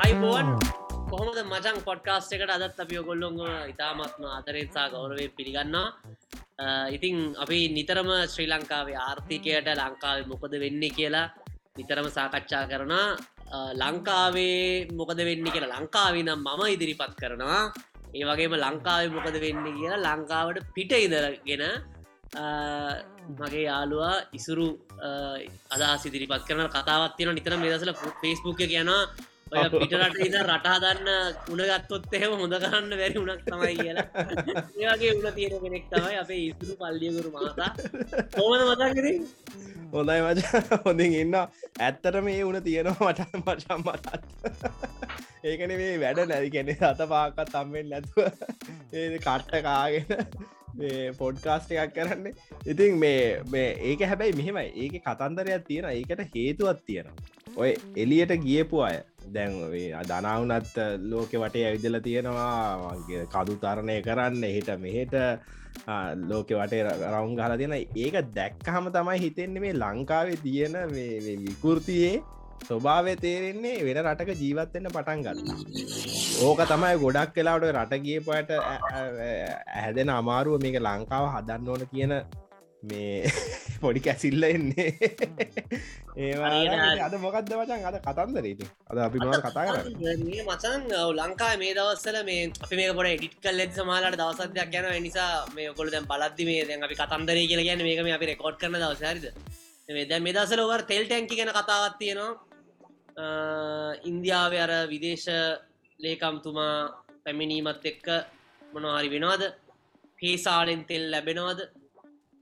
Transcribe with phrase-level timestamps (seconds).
[0.00, 0.46] අයිබෝන්
[1.10, 3.36] කොහොමද මචන් පොඩ්කාස්ට එකට අදත් අපි ඔගොල්ලොන්
[3.68, 5.86] ඉතාමත්ම අතරෙත්සා ගෞරවය පිළිගන්නා
[6.58, 11.26] අ, ඉතිං අපි නිතරම ශ්‍රී ලංකාවේ ආර්ථිකයට ලංකාව මොකද වෙන්නේ කියලා
[11.76, 12.92] නිතරම සාකච්ඡා කරන
[13.74, 15.76] ලංකාවේ මොකද වෙන්න කියලා.
[15.76, 17.62] ලංකාවිනම් මම ඉදිරිපත් කරනවා.
[18.14, 21.62] ඒ වගේම ලංකාවේ මොකද වෙන්න කියලා ලංකාවට පිට ඉදරගෙන
[22.36, 22.44] අ,
[23.40, 24.66] මගේ යාළුවා ඉසුරු
[25.70, 29.02] අදා සිදිරිපත් කරන කතාවත් තියෙන නිතර මෙදසල ෆෙස්බුක් කියනවා
[29.50, 31.08] ඔය පිටරට ඉද රටහදන්න
[31.52, 34.06] උනගත්තොත් එහෙම හොඳ කරන්න වැරි උනක් තමයි කියලා.
[34.82, 37.70] ඒවගේ උන තියෙන කෙනෙක් තමයි අපේ ඉස්තුරු පල්ලියකුරු මාතා
[38.42, 39.06] ඕමන මතක්කර
[39.94, 40.40] හොඳයි මච.
[40.84, 41.34] හොඳින් ඉන්න.
[41.86, 44.14] ඇත්තට මේ වුණ තියෙනවා මට මචම් මටත්
[45.50, 48.24] ඒකන මේ වැඩ නැති කෙනෙ අත පාකත් තම්මෙන් නැතුව.
[48.92, 50.08] ඒ කට්ට කාගෙන
[51.18, 52.26] පොඩ්කාස්ට එකක් කරන්න.
[52.70, 54.68] ඉතින් මේ මේ ඒක හැබැයි මෙහෙමයි.
[54.84, 57.08] ඒක කතන්දරයක් තියෙන ඒකට හේතුවත් තියෙන
[57.56, 59.00] ඔය එලියට ගියපු අය.
[59.26, 59.56] දැන්
[60.04, 65.14] දනවුනත් ලෝකෙ වටේ ඇවිදල තියෙනවා වගේ කදු තරණය කරන්න එහිට මෙහෙට
[66.24, 70.76] ලෝකෙ වටේ රවුන් ගහල තියෙන ඒක දැක්කහම තමයි හිතෙන්නේ මේ ලංකාවේ තියෙන
[71.38, 72.14] විකෘතියේ
[72.62, 75.48] ස්වභාවය තේරෙන්නේ වෙන රටක ජීවත්වෙන්න පටන් ගන්න
[76.42, 82.14] ඕක තමයි ගොඩක් කලාවට රටගිය පට ඇහැදෙන අමාරුව මේක ලංකාව හදන්න ඕන කියන
[82.82, 83.32] මේ
[83.80, 84.90] පොඩි කැසිල්ල එන්නේ.
[86.16, 86.34] ඒ
[87.00, 89.64] අද මොකක්ද වචන් අද කතන්දරීති අද අපි ම කතා
[90.20, 90.82] මේ මචන්.
[91.12, 95.90] ලංකා මේ දවස්සල මේ අපි මේ කොට එඩිට කල්ලෙත් සමාලට දවසදයක් යන නිසා මේ කොළ
[95.90, 99.24] දැන් බලද්දි මේ දැන් අපි කතන්දරේ කියලා ගැන මේක මේ අපි රෙකෝඩ් කරන දවසරිද
[99.88, 102.32] මේ දැන් මේ දවසල ඔවර් තෙල් ටැන්කි ගැන කතාවත් තියෙනවා.
[104.04, 105.28] ඉන්දියාව අර විදේශ
[106.00, 106.76] ලේකම්තුමා
[107.24, 108.06] පැමිණීමත් එක්ක
[108.62, 109.42] මොනහරි වෙනවාද?
[110.18, 111.60] පේසාලෙන් තෙල් ලැබෙනවාද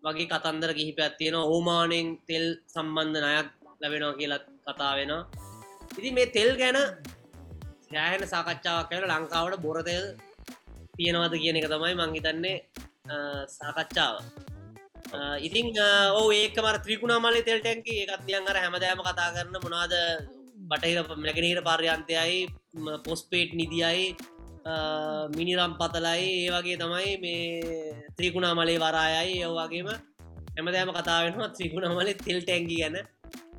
[0.08, 3.48] වගේ කතන්දර කිහිපයක් තියෙන ඕමානෙන් තෙල් සම්බන්ධ නයක්
[3.80, 5.22] ලැබෙනවා කියලත් කතා වෙනවා.
[5.98, 6.78] ඉති මේ තෙල් ගැන
[7.86, 10.04] සෑහෙන සාකච්ඡාවක් කර ලංකාවට බොරතෙල්
[10.96, 12.56] තියෙනවද කියන එක තමයි මංහිතන්නේ
[13.58, 14.16] සාකච්ඡාව.
[15.40, 15.66] ඉතිං
[16.18, 19.94] ඕ ඒක මර ත්‍රිකුණා මලි තෙල් ටැන්කි එකත් දියන් අර හැමදෑම කතා කරන්න මොනාද
[20.70, 22.40] බටහිර මැගෙනීර පර්යන්තයයි
[23.06, 24.16] පොස්පේට් නිදියයි
[25.36, 27.42] මිනිරම් පතලයි ඒ වගේ තමයි මේ
[28.16, 29.88] ත්‍රිකුණා මලේ වරායයි ඒවගේම
[30.56, 32.96] හැමදෑම කතාවෙනවා ත්‍රිකුණ මලේ තෙල් ටැන්ගි ගැන.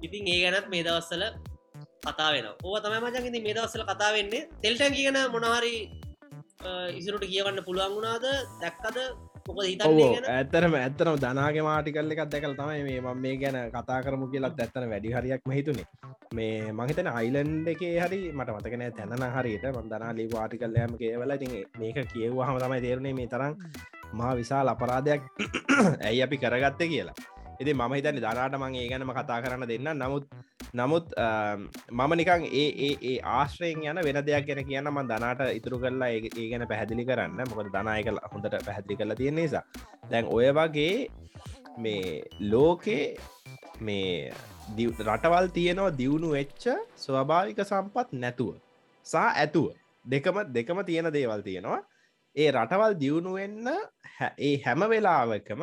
[0.02, 1.24] ඉතින් ඒ ගැනත් මේ දවස්සල
[2.06, 5.76] කතා වෙන ඕ තමයි මජන් මේ දවස්සල කතා වෙන්නේ තෙල් ටැන්ගි ගැන මොනහරි
[7.00, 8.26] ඉසුරට කියවන්න පුළුවන් වුණාද?
[8.62, 8.98] දැක්කද?
[8.98, 9.29] මොක හිතන්නේ ගැන
[10.30, 14.90] ඇත්තරම ඇත්තරම දනාගේ මාටිකල්ල එකක් දැකල් තමයි මේ මම මේ ගැන කතා කරමු කියලත් ඇත්තන
[14.90, 15.88] වැඩි හරියක් මහිතුනේ
[16.32, 22.00] මේ මහිතන අයිලන්ඩ එකේ හරි මට මතකන තැන හරියට මන්දනා ලී වාටිකල්ලයම කියවල ති මේක
[22.08, 23.54] කියව්වා හම තමයි තේරුණේ මේ තරම්
[24.14, 25.22] මා විශාල් අපරාධයක්
[26.08, 27.18] ඇයි අපි කරගත්ත කියලා
[27.60, 29.90] ඉති මම හිතන්නේ දනාට මං ඒ ගැනම කතා කරන්න දෙන්න.
[30.02, 30.26] නමුත්
[30.74, 31.08] නමුත්
[31.92, 36.46] මම නිකං ඒ ඒ ආශ්‍රයෙන් යන වෙන දෙයක් ගැන කියන්න ම දනාට ඉතුරු කරලා ඒ
[36.52, 37.42] ගැන පැහැදිලි කරන්න.
[37.50, 39.64] මොකද දනායක හොඳට පැහැදිලි කරලා තියෙන නිසා.
[40.12, 40.96] දැන් ඔය වගේ
[41.78, 43.04] මේ ලෝකේ
[43.82, 44.32] මේ
[45.02, 46.64] රටවල් තියනවා දියුණු වෙච්ච
[47.04, 48.56] ස්වභාවික සම්පත් නැතුව.
[49.06, 49.68] සා ඇතුව.
[50.06, 51.82] දෙකම දෙකම තියෙන දේවල් තියෙනවා.
[52.36, 53.70] ඒ රටවල් දියුණුවෙන්න
[54.40, 55.62] ඒ හැම වෙලාවකම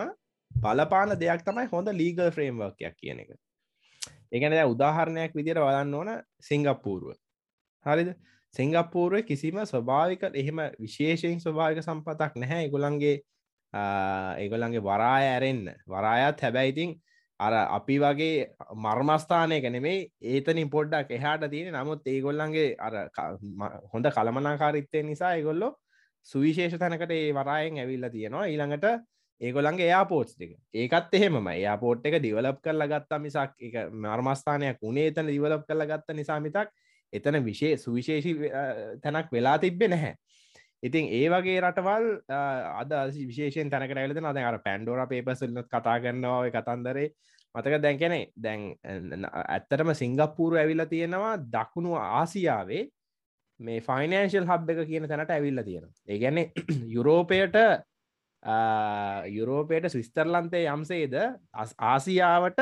[0.57, 3.31] බලපාන දෙයක් තමයි හොඳ ලීගල් ෆ්‍රේම්වර්කයක් කියන එක.
[4.33, 7.15] ඒගැන උදාහරණයක් විදිර වලන්න ඕන සිංගප්පූරුව.
[7.87, 8.11] හරිද?
[8.55, 12.69] සිංගප්පූරුව කිසිම ස්වභාවික එහෙම විශේෂයෙන් ස්වභාවික සම්පතක් නැහැ.
[12.69, 13.17] එගොලන්ගේ
[13.73, 16.95] ඒගොලන්ගේ වරාය ඇරෙන්න්න වරායත් හැබැයිතින්
[17.41, 22.95] අර අපි වගේ මර්මස්ථානය ගැනෙමේ ඒතනින් පොඩ්ඩක් එහාට තියෙන නමුත් ඒගොල්ලන්ගේ අර
[23.93, 25.73] හොඳ කළමනාකාරිත්තය නිසා ඒගොල්ලෝ
[26.27, 28.47] සුවිශේෂ තැනකට ඒ වරායෙන් ඇවිල්ල තියෙනවා.
[28.47, 28.87] ඊළඟට
[29.41, 30.57] ඒගොලන්ගේ යාපෝට්ස් දෙක.
[30.75, 36.17] ඒකත් එහෙම යාපෝට් එක දිවලප් කරලා ගත්තා මිසක් එක මර්මස්ථානයක් උනේ එතන දිවලප් කරලා ගත්ත
[36.17, 36.73] නිසා මිතක්
[37.13, 38.35] එතන විශේ සුවිශේෂි
[39.03, 40.15] තැනක් වෙලා තිබ්බෙ නැහැ.
[40.83, 42.07] ඉතින් ඒ වගේ රටවල්
[42.75, 47.09] අද විශේෂෙන් තැනකට ඇලද නද අර පැන්ඩෝර පේපසල්ලත් කතා කරනවා කතන්දරේ.
[47.55, 52.83] මතක දැන් කැනෙ දැන් ඇත්තටම සිංගප්පූරු ඇවිල්ල තියෙනවා දකුණු ආසියාවේ
[53.61, 56.51] මේ ෆයිනන්ශල් හබ් එක කියන තැනට ඇවිල්ල තියෙන ඒගැන්නේ
[56.97, 57.57] යුරෝපයට
[59.29, 61.15] යුරෝපයට ස්විස්තරලන්තේ යම්සේද
[61.85, 62.61] ආසියාවට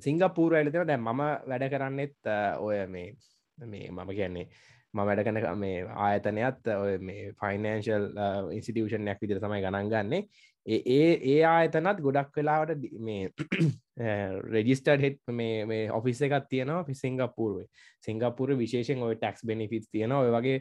[0.00, 3.12] සිංගපූර ඇලිතෙන දැන් මම වැඩ කරන්නෙත් ඔය මේ
[3.58, 4.48] මේ මම කියන්නේ
[4.94, 8.06] ම වැඩ කන මේ ආයතනයත් ඔය මේ ෆයිනන්ශල්
[8.52, 10.22] ඉන්සිටියෂන්යක් විදිර තමයි ගණන් ගන්නේ.
[10.66, 13.30] ඒ ඒ ආයතනත් ගොඩක් වෙලාවට මේ
[14.54, 17.68] රෙජිස්ටර් හෙට් මේ මේ ඔෆිස් එකක් තියෙනවා පි සිංගප්පූරුවේ.
[18.00, 20.58] සිංගප්පුර විශේෂෙන් ඔය ටක්ස් බෙනිෆිස් තියෙන ඔය වගේ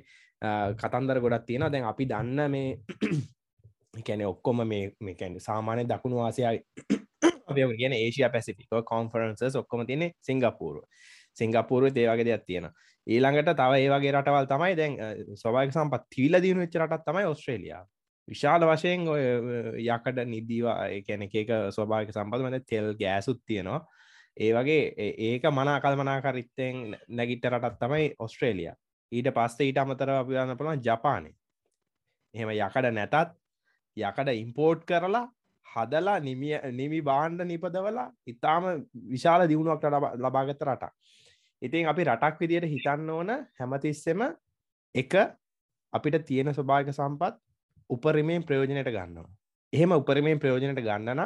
[0.75, 2.69] කතන්දර ගොඩක් තියෙන දැන් අපි දන්න මේ
[4.01, 6.63] කැන ඔක්කොම මේ මේකැන සාමානය දකුණු ආසියයි
[7.73, 10.83] කියන ඒසිය පැසිික කොන්ෆරන්සස් ඔක්කොම තියනෙ සිංගප්පූරුව
[11.37, 12.69] සිංගප්පූරුව ඒවගේ දෙයක් තියෙන
[13.07, 14.95] ඊළඟට තව ඒවගේ රටවල් තමයි දැන්
[15.35, 17.83] ස්වභාග සම්පත් තිීල දියුණු වෙච්ච රටත් තමයි ඔස්ට්‍රේලියා
[18.27, 19.21] විශාල වශයෙන් ඔය
[19.85, 23.85] යකට නිදීවා එකැන එක ස්වභාග සම්පත් වන තෙල් ගෑසුත් තියෙනවා.
[24.37, 28.71] ඒ වගේ ඒක මනා කල්මනාකරිත්තෙන් නැගිට රටත් තමයි ඔස්ට්‍රේලිය
[29.11, 31.31] ඊට පස්සේ ඊට අමතර අපියන්න පුළන් ජපානය
[32.35, 33.35] එහෙම යකඩ නැතත්
[33.97, 35.25] යකඩ ඉම්පෝර්ට් කරලා
[35.65, 38.63] හදලා නිමිය නිමි බාණ්ඩ නිපදවලා ඉතාම
[39.13, 39.85] විශාල දියුණුවක්
[40.17, 40.91] ලබාගත රටක්.
[41.61, 44.21] ඉතින් අපි රටක් විදියට හිතන්න ඕන හැමතිස්සෙම
[44.95, 45.13] එක
[45.93, 47.35] අපිට තියෙන ස්වභාග සම්පත්
[47.89, 49.29] උපරිමයෙන් ප්‍රයෝජනයට ගන්නවා.
[49.73, 51.21] එහෙම උපරිමයෙන් ප්‍රයෝජනයට ගන්නන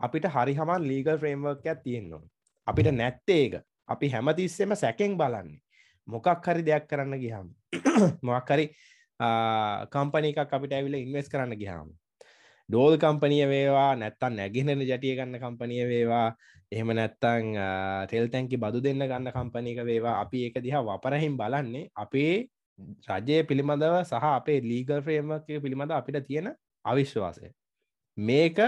[0.00, 2.24] අපිට හරි හමන් ලීගල් ෆ්‍රේම්වර්කයක් තියෙන්නවා
[2.66, 3.54] අපිට නැත්තේ ඒක.
[3.88, 5.62] අපි හැමතිස්සෙම සැකෙන් බලන්නේ.
[6.08, 7.46] මොකක් හරි දෙයක් කරන්න ගිහම්
[8.22, 8.66] මොක්හරි
[9.18, 11.88] කම්පනිකක් අපිට ඇවිල ඉන්වස් කරන්න ගිහාම
[12.68, 16.28] ඩෝල් කම්පනිය වේවා නැත්තන් නැගෙනන ජටිය ගන්න කම්පනිය වේවා
[16.72, 17.54] එහෙම නැත්තං
[18.10, 22.34] තෙල් තැන්කි බදු දෙන්න ගන්න කම්පනික වේවා අපි ඒක දිහා වපරහිම් බලන්නේ අපේ
[22.78, 26.48] රජය පිළිබඳව සහ අපේ ලීගල් ෆ්‍රේම්වර්කය පිළිබඳ අපිට තියෙන
[26.84, 27.48] අවිශ්වාසය.
[28.16, 28.58] මේක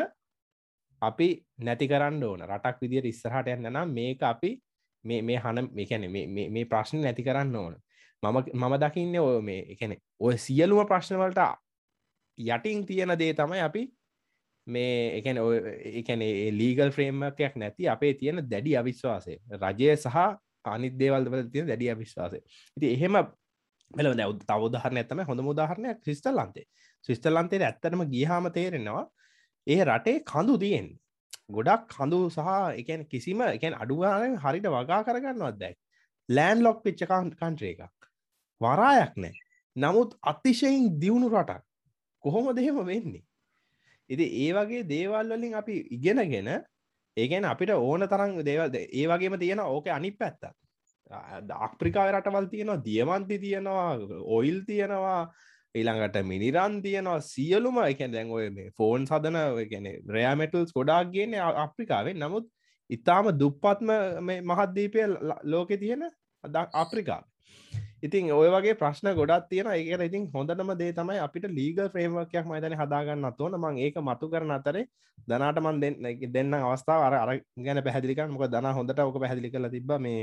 [1.02, 1.28] අපි
[1.58, 2.40] නැති කරන්න ඕන.
[2.42, 4.50] රටක් විදිට ඉස්සරහට යන්න නම් මේක අපි
[5.04, 7.74] මේ මේ හන මේකැන මේ ප්‍රශ්න නැති කරන්න ඕන.
[8.22, 11.40] මම මම දකින්න ඔය මේ එකන ඔය සියලුම ප්‍රශ්නවලට
[12.38, 13.82] යටින් තියෙන දේ තමයි අපි
[14.66, 15.38] මේ එකන
[15.92, 16.22] එකන
[16.52, 19.38] ලීගල් ෆ්‍රේම්මකයක් නැති අපේ තියෙන දැඩි අවිශ්වාසය.
[19.56, 20.16] රජය සහ
[20.66, 22.40] අනිත් දේවල්වල තියෙන දැඩි අවිශ්වාසය.
[22.76, 23.16] ඉති එහෙම
[23.90, 26.66] මෙල දැව තවදාහරන ඇතම හොඳ මුදාහරණයක් ශිස්ටල්ලන්තේ
[27.08, 29.04] ශිස්ටල්ලන්තේ ඇත්තටම ගියහම තේරෙනවා
[29.66, 30.88] ඒ රටේ කඳු තියෙන්
[31.50, 35.76] ගොඩක් කඳු සහ එකන් කිසිම එකන් අඩුවාන හරිට වගා කරගන්නවත් දැක්
[36.28, 38.07] ලෑන් ලොක් පිච්චකන් කන්ට්‍රේ එකක්.
[38.60, 39.34] වරායක් නෑ.
[39.76, 41.62] නමුත් අතිශයෙන් දියුණු රටක්.
[42.24, 43.24] කොහොම දෙහෙම වෙන්නේ?
[44.10, 46.48] ඉති ඒ වගේ දේවල් වලින් අපි ඉගෙනගෙන
[47.16, 50.50] ඒගැන අපිට ඕන තරම් දේවල් ඒ වගේම තියෙන ඕක අනි පැත්තත්
[51.58, 53.90] අප්‍රිකාව රටවල් තියෙනවා දියමන්ති තියෙනවා
[54.30, 55.20] ඔයිල් තියෙනවා
[55.74, 62.18] ඊළඟට මිනිරන් තියෙනවා සියලුම එක දැන් ඔය මේ ෆෝන් සදන ගැන රෑමටල්ස් ගොඩාක් ගෙන අප්‍රිකාවෙන්
[62.18, 62.46] නමුත්
[62.90, 63.90] ඉතාම දුප්පත්ම
[64.42, 65.08] මහත්දීපය
[65.44, 66.08] ලෝකෙ තියෙන
[66.74, 67.22] අප්‍රිකා
[68.02, 72.74] ඉතින් ඔය වගේ ප්‍රශ්න ගොඩත් තියෙන ඒක ඉතින් හොඳටම දේ තමයි අපිට ලීග ෆ්‍රේම්වර්කයක් මයිතන
[72.74, 74.84] හදාගන්න අතුවන මං ඒක මතු කරන අතරේ
[75.28, 75.96] දනාට මන් දෙන්න
[76.32, 80.22] දෙන්න අවස්ථාව අර අර ගැන පැහදිලික මොක දන හොඳට ඕක පැහදිලි කල තිබ මේ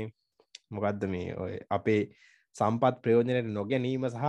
[0.70, 2.02] මොකක්ද මේ ඔය අපේ
[2.56, 4.24] සම්පත් ප්‍රයෝජනයට නොගැනීම සහ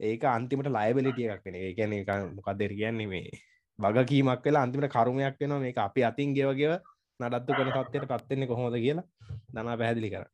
[0.00, 1.56] ඒක අන්තිමට ලයිබලිටිය එකක් වෙන.
[1.56, 3.30] ඒ ගැන මොකක්දර කියන්නේ මේ
[3.78, 5.60] වගකීමක් වෙලා අන්තිමට කරුමයක් වෙනවා.
[5.60, 6.72] මේ අපි අතින් ගෙවගෙව
[7.20, 9.06] නඩත්තු කන තත්වයට පත්වෙන්නේ කොහොද කියලා
[9.54, 10.24] දනා පැහැදිලි කර.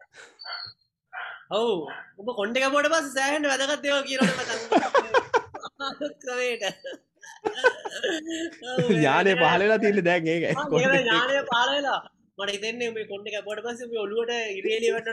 [1.51, 1.75] ඔවු.
[2.19, 4.21] ඔබ කොන්්ඩ පොට පස් සෑහන්ට වැදගත්තයෝ කියර
[6.21, 6.65] ක්‍රමයට.
[8.91, 10.45] ඥානය පහලලා තින්න දැන් ඒක.
[10.77, 12.01] ඥානය පාලලා
[12.39, 15.09] මට හිතන්නේ මේ කොන්්ඩ කැපොට පස ඔලුවට ඉරේලිවට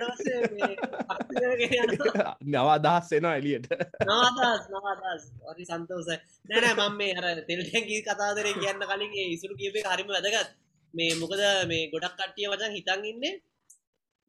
[2.47, 3.65] නවාදහස් වෙනවා එලියට
[4.03, 6.11] නවාදස් නවාදස් ඔරි සන්තෝස
[6.49, 10.49] නැන මම මේ අර තෙල්ටැකී කතාදර කියන්න කලින් ඉසුරු කියපේ හරිම වැදගත්.
[10.93, 13.23] මේ මොකද මේ ගොඩක් කට්ටිය වචන් හිතන් ඉන්න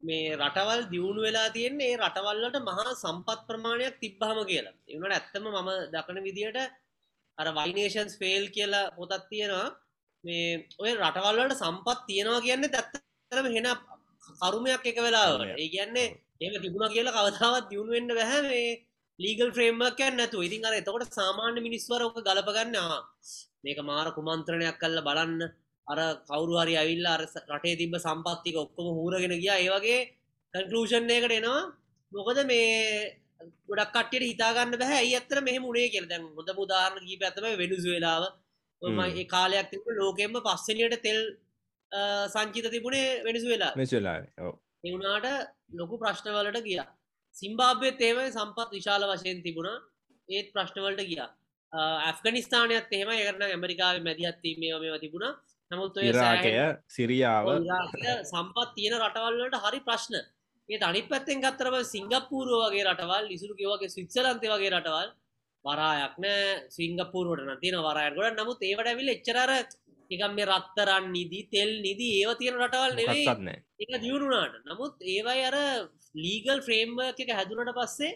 [0.03, 4.75] මේ රටවල් දියුණු වෙලා තියෙන්නේ රටවල්ලට මහා සම්පත් ප්‍රමාණයක් තිබ්බහම කියලා.
[4.87, 6.59] එවනට ඇත්තම මම දකන විදියට
[7.37, 9.67] අර වයිනේෂන්ස් ෆේල් කියලා පොතත් තියෙනවා.
[10.23, 13.69] මේ ඔය රටවල්ලට සම්පත් තියෙනවා කියන්න ඇත්තරම හෙන
[14.41, 16.07] කරුමයක් එක වෙලාවට ඒ කියන්නේ
[16.41, 18.69] ඒම තිබුණ කියලා කවතාවත් දියුණුවෙන්න්න බැහැ මේ
[19.19, 22.99] ලීගල් ෆ්‍රේම්මක් නැතු ඉතින් අර එතකොට සාමාන්‍ය මිනිස්වර ඕක ගලපගන්නවා.
[23.63, 25.41] මේක මාර කුමන්ත්‍රණයක් කල්ල බලන්න.
[25.87, 29.51] අර කවරු හරි ඇවිල්ල අර රටේ තිබ සම්පත්තික ඔක්කොම හූරගෙන ගිය.
[29.55, 29.99] ඒවගේ
[30.53, 31.61] කන්කලූෂන් එකට එනවා.
[32.11, 32.67] මොකද මේ
[33.67, 35.01] ගොඩක් කටියට හිතාගන්න බැහැ.
[35.05, 36.05] ඇත්තර මෙහ මුණේ කියල.
[36.05, 38.23] දැන් හොඳ මුදාරණ කී ඇතම වෙනුසු වෙලාව
[38.81, 41.19] ඒ කාලයක් තිබ ලෝකෙම පස්සනියට තෙල්
[42.27, 44.17] සංචිත තිබුණේ වෙනසු වෙලා වෙලා
[44.83, 45.25] එවුණාට
[45.71, 46.79] ලොකු ප්‍රශ්නවලට ගිය.
[47.35, 49.83] සිම්බාබ්‍ය තේමයි සම්පත් විශාල වශයෙන් තිබුණා.
[50.29, 51.21] ඒත් ප්‍රශ්නවලට ගිය.
[51.73, 55.33] ඇෆ්ගනිස්ථානයත් එහෙම එරන ඇමරිකාව මැදිහත්වීමේ මෙම තිබුණා
[55.71, 56.51] නමුත් ඉරාකය
[56.87, 57.45] සිරියාව.
[58.23, 60.15] සම්පත් තියෙන රටවල්ලට හරි ප්‍රශ්න.
[60.69, 65.09] ඒ අනි පැත්තෙන් ගත්තරම සිංගප්පූරුව වගේ රටවල් ඉසුරු කිවගේ ස්විත්සලන්තේ වගේ රටවල්
[65.65, 66.45] වරායක් නෑ.
[66.69, 69.51] සිංගපූරුවට තියෙන වරය ගොඩ නමුත් ඒවට ඇවිල් එච්චරර
[70.11, 73.27] එකම් මේ රත්තරන් නිදී තෙල් නිදී ඒව තියෙන රටවල් නෙවෙයි.
[73.83, 74.55] එක දියුණුනාට.
[74.71, 75.57] නමුත් ඒවයි අර
[76.15, 78.13] ලීගල් ෆ්‍රේම්ම එක හැදුනට පස්සේ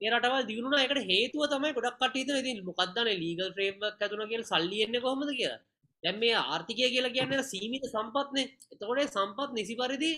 [0.00, 0.78] ඒ රටවල් දියුණුන.
[0.80, 5.60] එකට හේතුව තමයි ගොඩක් කටීත ඉතින් මොකක්දන ලීගල් ෆ්‍රේම්ම ඇතුන කියල සල්ලියන්න කොහොමද කියලා
[6.02, 8.46] දැම් මේ ආර්ථිකය කියලා කියන්න සීමිත සම්පත්නේ.
[8.72, 10.12] එතකොටේ සම්පත් නිසි පරිදි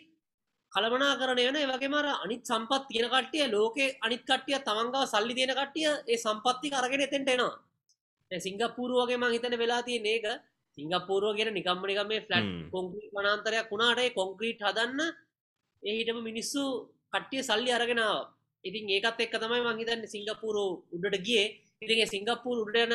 [0.72, 5.52] කළමනා කරන යන වගේ මර අනිත් සම්පත් තියෙන කට්ටිය ලෝකේ අනිත් කට්ටිය තමන්ගව සල්ලි තියෙන
[5.52, 7.54] කට්ටිය ඒ සම්පත්ති කරගෙන එතෙන්ට එනවා.
[8.30, 10.26] සිංගප්පූරුවගේ මං හිතන වෙලා තිය ඒක.
[10.78, 12.70] සිංගප්පූරුව ගෙන නිකම්මනිකම මේ ෆලට් හ්ම්.
[12.70, 15.00] කොංක්‍රීට් වනාන්තරයක් වුණාට කොංක්‍රීට් හදන්න
[15.82, 16.62] ඒ හිටම මිනිස්සු
[17.12, 18.18] කට්ටිය සල්ලි අරගෙනාව
[18.64, 21.44] ඉතින් ඒකත් එක්ක තමයි මංහිතන්න සිංගප්පූරු උඩට ගිය.
[21.82, 22.94] ඉතිගේ සිංගප්පූර් උඩන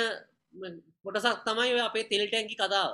[1.04, 2.92] කොටසක් තමයි ඔය අපේ තෙල්ටැන්කි කතාව.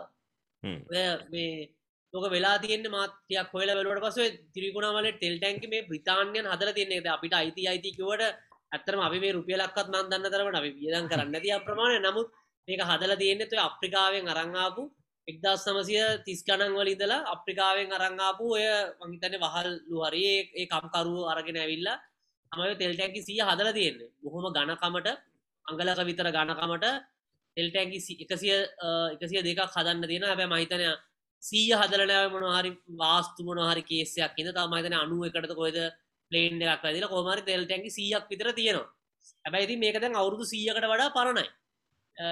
[1.29, 1.70] මේ
[2.13, 4.17] ලොක වෙලා තියෙන මාත්‍යයක් හොල වෙලට පස
[4.53, 8.24] තිරිකුණාවල ටෙල් ටැන්ක මේ බ්‍රතාාන්යන් හදල තියන්නේ අපිට අයිති අයිතිකවට
[8.72, 12.27] ඇත්තරම අපි මේ රුපියලක්කත් මන් දන්න තරමට අපි වියදන් කරන්න තිය ප්‍රමාණය නමුත්
[12.67, 14.84] මේක හදල තියන්නේ තුය අප්‍රිකාවෙන් අරංආපු
[15.27, 18.65] එක්දස් සමසය තිස්කණන් වලින්දලා අප්‍රිකාවෙන් අරංආපු ඔය
[19.01, 21.98] මහිතන වහල් ලුවරේ ඒ කම්කරුව අරගෙන ඇවිල්ලා
[22.51, 24.12] තමයි තෙල්ටැන්කි සිය හදල තියෙන්නේ.
[24.24, 25.10] බොහොම ගණකමට
[25.65, 26.86] අංගලක විතර ගණකමට
[27.57, 28.53] තෙල්ටැන්කි එකසිය
[29.15, 30.88] එකසිය දෙකක් හදන්න තියෙන හැබැ මහිතනය
[31.43, 35.79] සීය හදලනෑ මොනහරි වාස්තු මොනහරි කේසයක් ඉද තමයිතන අනුව එකට කොයිද
[36.31, 38.88] පලේන් එකක් ඇදිල කොමරි තෙල්ටැන්කි සියක් විතර තියෙනවා.
[39.45, 41.48] හැබැයිති මේකතැන් අවුරුදු සීයකට වඩා පරණයි.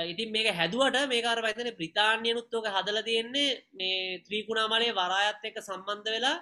[0.05, 6.37] ඉතින් මේක හැදුවට මේකාර පැතන ප්‍රතාාන්යනුත්තෝක හදල තියෙන්නේ මේ ත්‍රීකුණාමලේ වරායත් එක සම්බන්ධ වෙලා.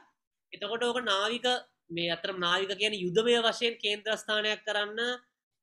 [0.53, 1.48] එතකොට ඕක නාවික
[1.89, 5.00] මේ අතර නාවික කියන යුදමය වශයෙන් කේන්ද්‍රස්ථානයක් කරන්න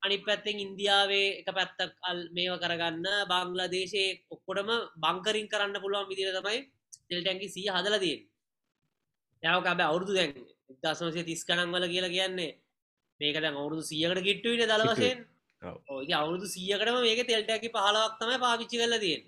[0.07, 6.33] අනි පැත්තෙන් ඉන්දියාවේ එක පැත්තක් අල් මේව කරගන්න බංගලා දේශයේ ඔක්කොටම බංකරින් කරන්න පුළුවන් විදිර
[6.37, 6.59] තමයි
[7.09, 8.17] තෙල්ටැන්කි සිය හදලදී
[9.43, 10.33] යවක අප අවුරදු දැන්
[10.83, 12.53] දසමසය තිස් කනන් වල කියලා කියන්නේ.
[13.21, 15.19] මේක දැන් අවුරුදු සියකට කිට්ටුවන දල වශයෙන්.
[15.63, 15.77] ඔව්.
[15.91, 19.23] ඔය අවුරුදු සියකටම මේක තෙල්ටැකි පහලක් තමයි පාවිච්චි කරල තියෙන්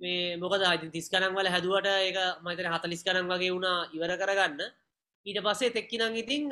[0.00, 0.62] මේ මොකද?
[0.64, 4.60] අති තිස් කනන් වල හැදුවට ඒක මතන හතලිස් කනන් වගේ වුණා ඉවර කරගන්න.
[5.26, 6.50] ඊට පස්සේ තෙක්කිනං ඉතිං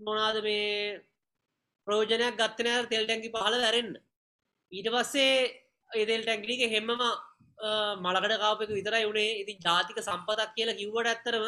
[0.00, 1.02] මොනාද මේ
[1.86, 3.94] ප්‍රෝජනයක් ගත්තනෑ තෙල්ටැන්කි පහල වැරෙන්න්න
[4.72, 5.32] ඊට පස්සේ
[5.90, 6.92] ඒදෙල් ටැන්ගලික හෙම්මම
[8.04, 11.46] මලකට කාපක විතරයි වුණේ ඉති ජාතික සම්පතක් කියලා කිව්වට ඇත්තරම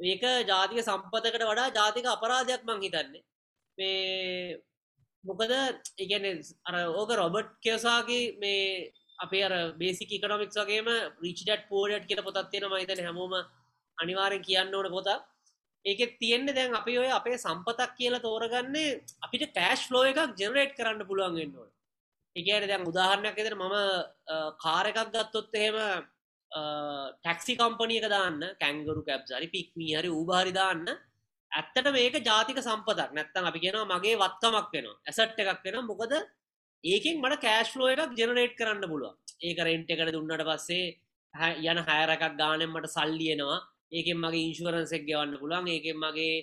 [0.00, 3.22] ඒක ජාතික සම්පතකට වඩා ජාතික අපරාධයක් මං හිතන්නේ.
[3.78, 4.60] මේ
[5.24, 5.52] මොකද
[5.98, 6.26] ඉගැන
[6.64, 10.88] අර ඕක රොබට් කියසාගේ මේ අපේ අර බේසික ඉකනොමික්ස් වගේම
[11.20, 13.34] රිචිටත් පෝඩට් කියල පොතත් තියෙන මහිතන හැමෝම
[13.98, 15.24] අනිවාරෙන් කියන්න ඕන පොතක්.
[15.84, 21.06] ඒක තියෙන්න්න දැන් අපි ඔය අපේ සම්පතක් කියලා තෝරගන්නේ අපිට කෑශ් ලෝ එකක් ජෙනරේට් කරන්න
[21.06, 21.70] පුළුවන්ගෙන්න්න ඕන.
[22.36, 23.74] එකයට දැන් උදාහරණයක් එතර මම
[24.58, 25.76] කාර එකක් ගත්තොත් එහෙම
[27.16, 30.84] ටැක්සි කම්පනියක දාන්න කැංගරු කැබ්සරි පික්මී හරි උභාරි දාන්න
[31.52, 33.10] ඇත්තට මේක ජාතික සම්පතක්.
[33.12, 36.12] නැත්තම් අපි කියෙනවා මගේ වත්කමක් වෙනවා ඇසට් එකක් වෙන මොකද
[36.84, 40.86] ඒකෙන් මට කෑශ්ලෝ එකක් ජෙනරේට් කරන්න පුළුව ඒක රෙන්ට් එකට දුන්නට පස්සේ
[41.34, 43.58] හැ- යන හයරකක් ගානෙන් මට සල්ලියනවා
[43.92, 46.36] ඒකෙන් මගේ ඉන්ශුවරන්සෙක් ගෙවන්න පුළුවන් ඒකෙන් මගේ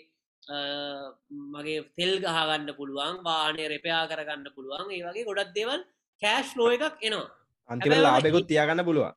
[1.54, 4.92] මගේ තෙල් ගහගන්න පුළුවන් වානය රෙපයා කරගන්න පුළුවන්.
[4.92, 5.82] ඒ වගේ ගොඩක් දෙවල්
[6.22, 7.28] කෑශ් ලෝ එකක් එනවා.
[7.70, 9.08] අන්තිම ලාබෙකුත් තියාගන්න පුළුව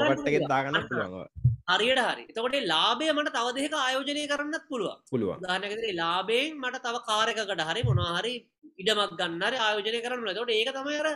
[0.00, 0.52] පොකට් එකෙත් පුළුවන්.
[0.52, 0.86] දාගන්න.
[0.88, 2.24] පුළුවන් හරියට හරි.
[2.30, 4.96] එතකොට ලාබය මට තව දෙක ආයෝජනය කරන්නත් පුළුවන්.
[5.12, 5.36] පුළුවන්.
[5.40, 8.34] උදාහනකතේ ලාබයෙන් මට තව කාරකකට හරි මොනහරි
[8.80, 11.08] ඉඩමක් ගන්නර ආයෝජනය කරන්න තොට ඒක තමයි අර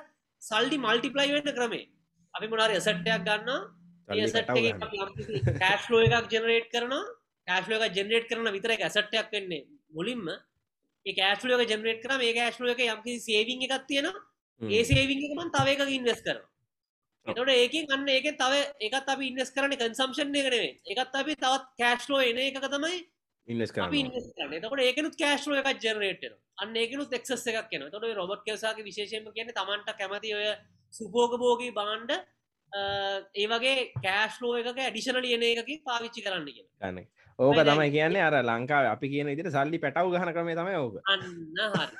[0.43, 1.85] සල්ඩි මල්ටිපලයි වෙන්න ක්‍රමේ
[2.35, 3.50] අපි මොනාරි සට්ටයක් ගන්න
[5.61, 6.93] කෑශ්ලෝ එකක් ජෙනරේට් කරන
[7.49, 9.67] කෑශ්ලෝ එක ජෙනරේට් කරන විතර එක ඇසට්ටයක් වෙන්නේ.
[9.91, 10.29] මුලින්ම
[11.07, 14.71] ඒ කෑශ්ලෝ එක ජෙනරේට් කරම මේ කෑශ්ලෝ එක යම්කි සේවිං එකක් තියෙන හ්ම්.
[14.71, 16.47] ඒ සේවිං එක මන් තව එක ඉන්වස් කර ඔව්.
[17.27, 22.23] එතොට ඒකින් අන්න ඒක තව එකත් අපි ඉන්වස් කරන කන්සම්ෂන් එකනේ එකත් අපි තවත් කෑශ්ලෝ
[22.23, 22.99] එන එක තමයි
[24.59, 29.59] එතකොට ඒකනුත් කෑශ්ලෝ එකක් ජෙනරේට් අන්න ඒකනුත් එක්සස් එකක් කියන තොට රොබට් කෙසාගේ විශේෂයෙන්ම කියන්නේ
[29.59, 30.47] තමන්ට කැමති ඔය
[30.93, 32.13] සුපෝගබෝගී බාන්්ඩ
[32.73, 37.06] ඒ වගේ කෑශ්ලෝ එක ඇඩිෂනල යන එකකින් පාවිච්චි කරන්න කිය ගන්න
[37.38, 40.94] ඕක තමයි කියන්නේ අර ලංකාව අපි කියන ඉදිට සල්ලි පැටව් ගහන ක්‍රමේ තමයි ඕක.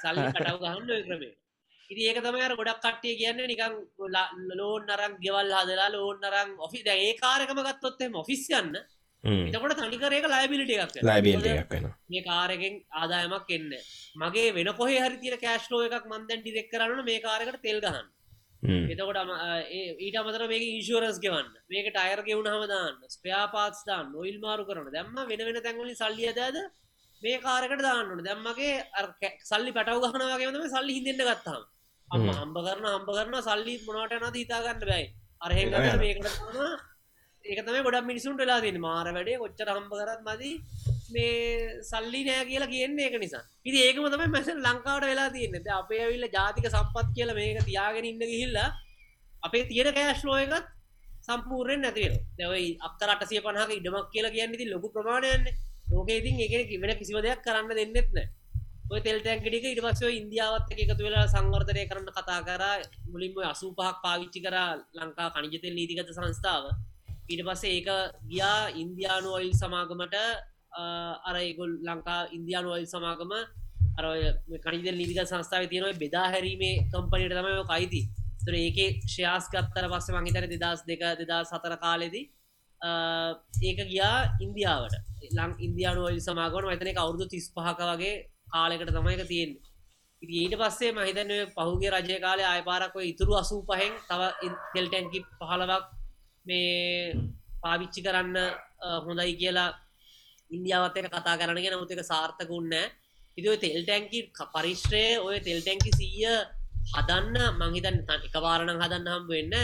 [0.03, 1.35] සල්ලි කටව ගහන්න ක්‍රමේ
[1.91, 3.75] ඉති ඒක තමයි අර ගොඩක් කට්ටිය කියන්න නිකං
[4.57, 8.75] ලෝන් නරම් ගෙවල් හදලා ලෝන් නරම් ඔෆි ද ඒ කාරකම ගත්තොත්තේ ඔෆිස් යන්න.
[9.25, 13.73] එතකොට තනිකරේක ලයිබිලිට එකක් ලයිබිල්ට එකක් වෙන මේ කාරකෙන් ආදායමක් එන්න
[14.17, 18.07] මගේ වෙන කොහේ හරි තිර කෑශ්ලෝ එකක් මන්දැන් ඩිරෙක් කරන්න මේ කාරකට තෙල් ගහන්න
[18.91, 19.37] එතකොට අම-
[19.99, 21.49] ඊට අමතර මේක ඉන්ශුවරන්ස් ගෙවන්න.
[21.69, 24.11] මේක ටයර් ගෙවුණ හමදාන්න ස්ප්‍රයාපාත්ස් දාන්න.
[24.13, 26.57] නොයිල් මාරු කරන දැම්ම වෙන වෙන තැන්වලින් සල්ලිය දෑද
[27.23, 28.75] මේ කාරකට දාන්නට දැම්මගේ
[29.45, 31.63] සල්ලි පැටව ගහනවාගේම සල්ලි හිදන්න ගත්තාම.
[32.09, 32.35] හ්ම්.
[32.41, 35.07] හම්බ කරන හම්බ කරන සල්ලි මොනට නද හිතාගන්න බැයි
[35.41, 36.69] අරහෙන් ඒක මේකට තමයි
[37.45, 40.55] ඒක තමයි ගොඩක් මිනිසුන්ට වෙලා තින මාර වැඩේ කොච්චර හම්බ කරත් මදී
[41.15, 43.43] මේ සල්ලි නෑ කියලා කියන්නේ ඒක නිසා.
[43.69, 45.69] ඉති ඒකම තමයි මැස ලංකාවට වෙලා තියන්න.
[45.81, 48.71] අපේ ඇවිල්ල ජාතික සම්පත් කියල මේක තියාගෙන ඉන්න ගිහිල්ලා
[49.43, 50.67] අපේ තියෙන කෑශ්ලෝ එකත්
[51.27, 55.47] සම්පූර්යෙන් නැතිවෙන දැවයි අක්කරට සිය පනහක ඉඩමක් කියලා කියන්න ති ලොකු ප්‍රමාණයන්න
[55.91, 58.27] ලෝක ඉතින් එක වෙන කිසිව දෙයක් කරන්න දෙන්නෙත් නෑ.
[58.91, 62.63] ඔය තෙල් ටැන්කිටික ඉට පස්ව ඉන්දියාවත් එක එකතු වෙලා සංවර්ධනය කරන්න කතා කර.
[63.13, 64.57] මුලින්ම අසූ පහක් පාවිච්චි කර
[64.99, 66.65] ලංකා කනිජතෙල් නීතිගත සංස්ථාව.
[67.31, 67.89] ඊට පස්සේ ඒක
[68.31, 70.17] ගියා ඉන්දයානු ඔයිල් සමාගමට
[71.29, 73.33] අරගොල් ලංකා ඉන්දයානු ඔයිල් සමාගම
[73.99, 74.05] අර
[74.65, 78.03] කනිද නීතික සංස්ථාව තියෙනව බෙදා හැරීමේ කම්පනයට තමයි කයිති
[78.41, 82.25] තුර ඒක ශ්‍රයාස් ගත්තර පස්ස මහිතර දෙදස් දෙක දෙදා සතර කාලෙදී
[83.63, 84.95] ඒක ගියා ඉන්දියාවට.
[85.33, 88.15] ලං ඉන්දයානු ඔයිල් සමාගන ඇතන අවුරුදු තිස් පහක වගේ
[88.49, 89.51] කාලෙකට තමයික තියෙන්
[90.23, 94.21] ඊට පස්සේ මහිතන පහුගේ රජය කාලය අයපාරක්ව ඉතුරු අසූ පහෙන් තව
[94.75, 95.85] තෙල්ටැන්කි පහලවක්
[96.47, 97.17] මේ
[97.63, 98.37] පාවිච්චි කරන්න
[99.05, 99.71] හොඳයි කියලා
[100.51, 102.87] ඉන්දියාවත් එක කතා කරනගෙන නමුත් එක සාර්ථකුන්නෑ
[103.39, 104.21] ඉති තෙල් ටැන්කි
[104.55, 106.37] පරිශ්‍රය ඔය තෙල් ටැන්කි සීය
[106.95, 107.99] හදන්න මංහිතන්
[108.29, 109.55] එක වාරණ හදන්න හම් වෙන්න.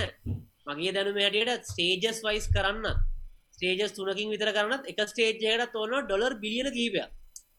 [0.66, 2.86] මගේ දැනුම හැටියට ස්ටේජස් වයිස් කරන්න.
[3.54, 7.10] ස්ටේජස් තුනකින් විතර කරන්නත් එක ස්ටේජයට තෝන ඩොලර් බිලියන කීපයක්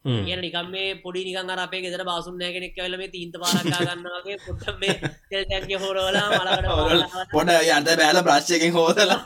[0.04, 3.80] කියන නිකම් මේ පොඩි නිකන් අර අපේ ගෙදර බාසුන් නෑ කෙනෙක් වෙල මේ තීන්ත පාරක්කා
[3.82, 4.94] ගන්නවාගේ පොට මේ
[5.28, 9.20] තෙල් ටැන්කි හෝරෝලා මලකට පොඩ යන්ත බෑල ප්‍රශ්යකින් හෝදලා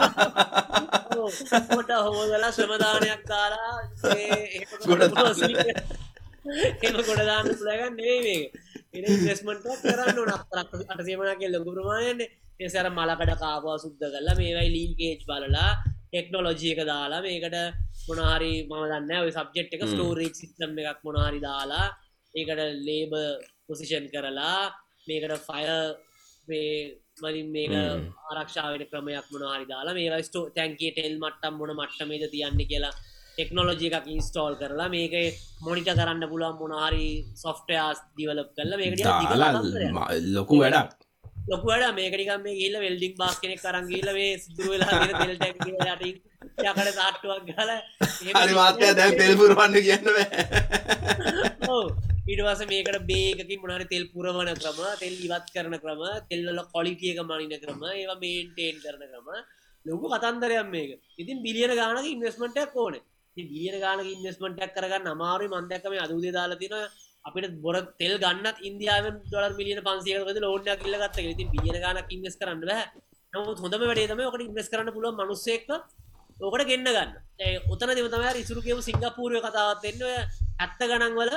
[1.68, 3.72] පොට හෝදලා ශ්‍රමදානයක් කාලා
[6.82, 8.38] එම ගොඩදාන්න පුළගන්න නේ
[8.94, 12.22] ඉන්වස්මට කරන්න නත්තරක් අටසේමනක ලොකු ප්‍රමාණයන්න
[12.60, 15.72] එසර මලකට කාපවා සුද්ද කරලා මේවයි ලීගේජ් බලලා
[16.08, 17.56] ටෙක්නොලොජියක දාලා මේකට
[18.08, 21.86] මොනහරි මම දන්න ඔය සබ්ජෙට් එක ස්ටෝරීක් සිස්ටම් එකක් මොනහරි දාලා
[22.34, 23.12] ඒකට ලේබ
[23.66, 24.62] පොසිෂන් කරලා
[25.06, 25.34] මේකට
[26.48, 26.62] ෆය
[27.20, 27.74] මලින් මේක
[28.30, 32.94] ආරක්ෂාවට ක්‍රමයක් මොනහරි දාලා මේ ස්ටෝ තැන්ගේ ටෙල් මට්ටම් මොන මට්ටමේද තියන්න කියලා
[33.32, 35.14] ටෙක්නෝලජි එකක් ඉන්ස්ටෝල් කරලා මේක
[35.62, 39.04] මොනිට කරන්න පුළුවන් මොනහරි සොෆ්ටයාස් දිවලප් කරල මේකට
[40.30, 40.97] ලොකු වැඩක්
[41.50, 46.02] ලොක වැඩ මේකනිකම් මේ ගිල්ල වෙල්ඩික් බාස් කෙනෙක් කරංගීල වේ සිදුවලා ට
[46.66, 47.70] යකට සාට්ටුවක් ගල
[48.36, 50.16] හරිමාත්‍යය දැන් තෙල්පුරවන්න කියන්නව
[52.28, 57.54] ඊට වස මේකට බේකකින් මොනහරි තෙල් පුරවන ක්‍රම තෙල් ඉවත් කරන ක්‍රම තෙල්ල කොලිටියක මනින
[57.62, 59.28] ක්‍රම ඒවා මේන්ටේන් කරන ක්‍රම.
[59.86, 60.90] ලොකු කතන්දරයක් මේක.
[61.18, 63.02] ඉතින් බිලියන ගානක ඉන්වස්මටක් ඕනේ.
[63.36, 66.74] බිලියන ගානක ඉන්වස්මටක් කරගන්න අමාරු මන්දක්කම අදූදේ දාලතින
[67.28, 72.64] අපිට බොර තෙල් ගන්න ඉන්දියාව ඩොලර් මිලියන පන්සියකද ලෝඩ කිල්ලගත්ත ති බිලියන ගානක් ඉන්වස් කරන්න
[73.32, 75.70] නමුත් හොඳම වැඩේතම ඔකට ඉන්වස් කරන්න පුළුව මනුස්සෙක්ක
[76.40, 77.10] ඕකට ගෙන්න්න ගන්න.
[77.72, 80.04] ඔතන දෙවතම ඉසුරු කියව සිංගපූරය කතාවත් එන්න
[80.58, 81.32] ඇත්ත ගණන් වල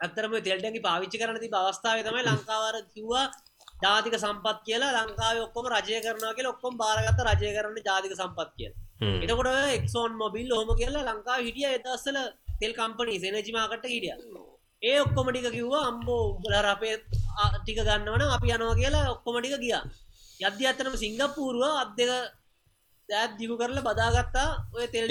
[0.00, 3.24] ඇත්තරම තෙල්ටැකි පාවිච්චි කරන ති අවස්ථාව තමයි ලංකාවර කිව්වා
[3.84, 4.92] ජාතික සම්පත් කියලා.
[4.98, 8.72] ලංකාව ඔක්කොම රජය කරනවා කිය ඔක්කොම් බාරගත්ත රජය කරන්න ජාතික සම්පත් කියල.
[9.22, 12.18] එතකොට එක්සෝන් මොබිල් හෝම කියලා ලංකා හිටිය එදස්සල
[12.60, 14.14] තෙල් කම්පනී සෙනජිමාකට හිටිය
[14.82, 16.96] ඒ ඔක්කොමටික කිව්වා අම්බෝ උඹලර අපේ
[17.54, 19.84] ටික ගන්නවන අපි යනවා කියලා ඔක්කොමටික ගියා.
[20.40, 22.10] යද්‍ය අතරම සිංගප්පූරුව අත් දෙක
[23.08, 24.48] දැත් දිගු කරල බදාගත්තා.
[24.74, 25.06] ඔය තෙල්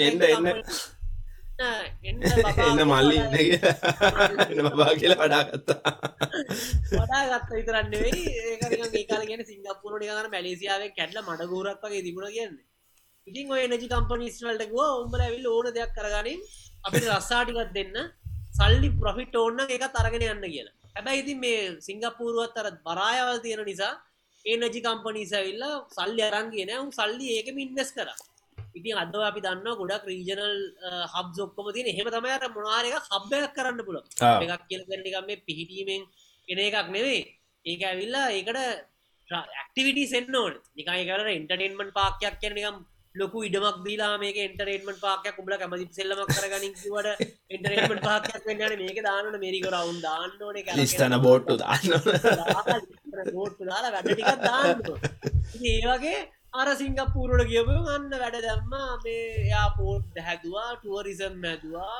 [2.08, 5.80] එන්න මල්ලි එන්න බා කියලා වඩාගත්තා
[7.00, 12.64] වඩාගත්ත විතරන්න වෙයි ඒ කාල ගෙන සිංගපපුරට ගන මැලේසියාවේ කැටල මඩ ගෝරක් වගේ තිබුණ කියන්නේ.
[13.26, 16.40] ඉතින් ඔය නජි කම්පනිස්වල්ට ගෝ උඹල ඇවිල් ඕන දෙයක් කරගනින්.
[16.86, 17.96] අපිට රස්සාටිකත් දෙන්න
[18.58, 20.74] සල්ලි ප්‍රොෆිට් ඕන්න එක තරගෙන යන්න කියලා.
[20.96, 23.92] හැබැයි ඉතින් මේ සිංගපූරුවත් අර බරායවල් තියෙන නිසා
[24.44, 25.64] ඒනජි කම්පනිසවිල්ල
[25.96, 26.82] සල්ලි අරන්ගේ නෑ.
[26.84, 28.10] උම් සල්ලි ඒකම ඉන්වස් කර.
[28.78, 30.56] ඉතින් අද අපි දන්න ගොඩක් රීජනල්
[31.14, 36.02] හබ් ොක්කොම තින හෙම තමයිට මොනාරක හබ්බයක් කරන්න පුල එකක් කියලගනිකම් මේ පිහිටීමෙන්
[36.48, 37.22] එන එකක් නෙවේ
[37.64, 38.58] ඒක ඇවිල්ලා ඒකට
[39.60, 40.54] ඇක්ටිවිටි සෙන්න්න ඕන.
[40.78, 42.76] නිකයි කර ඉන්ටර්ටේන්මන් පාක්යක් කියනකම්
[43.20, 47.22] ලොකු ඉඩමක් දීලා මේක එන්ටරේටමට පාකයක් උඹල කැමති සෙල්ලමක් කරගනින්වට
[47.56, 51.86] එන්ටරේටමට පාකයක් වෙන්නන මේක දාන්නට මේරික රවුන් දාන්නන ස්තන බෝට්ටු දාන්න
[53.36, 54.76] බෝට්ටු දාලා වැඩ ටිකක් දාන්න
[55.66, 56.18] ඒ වගේ
[56.52, 58.92] අර සිංගප්පූරුට කියපු අන්න වැඩ දැම්මා.
[59.04, 61.98] මේ යා පෝට් හැදවා ටුවරිසම් මැදවා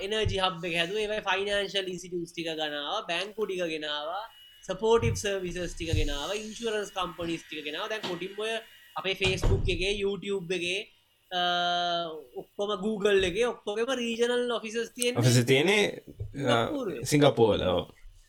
[0.00, 4.22] එනජි හබ් හැද ඒ ෆයිනන්ශල් ඉසිටිස් ටික ගනාව බැංකුඩික ගෙනවා
[4.64, 7.88] සපෝටිප් සර්විසස් ටික ගෙනාව ඉන්ශරන්ස් කම්පනිස් ටික ගෙනාව.
[7.90, 8.52] දැන් කොටිම්බොය
[9.00, 10.80] අපේ ෆේස්බුක් එකගේ YouTube එකගේ
[12.42, 15.82] ඔක්කොම Google එක ඔක්කොම රීජනල් ඔෆිසස් තියෙන් ඔෆිස තියනේ
[17.12, 17.66] සිංගපෝල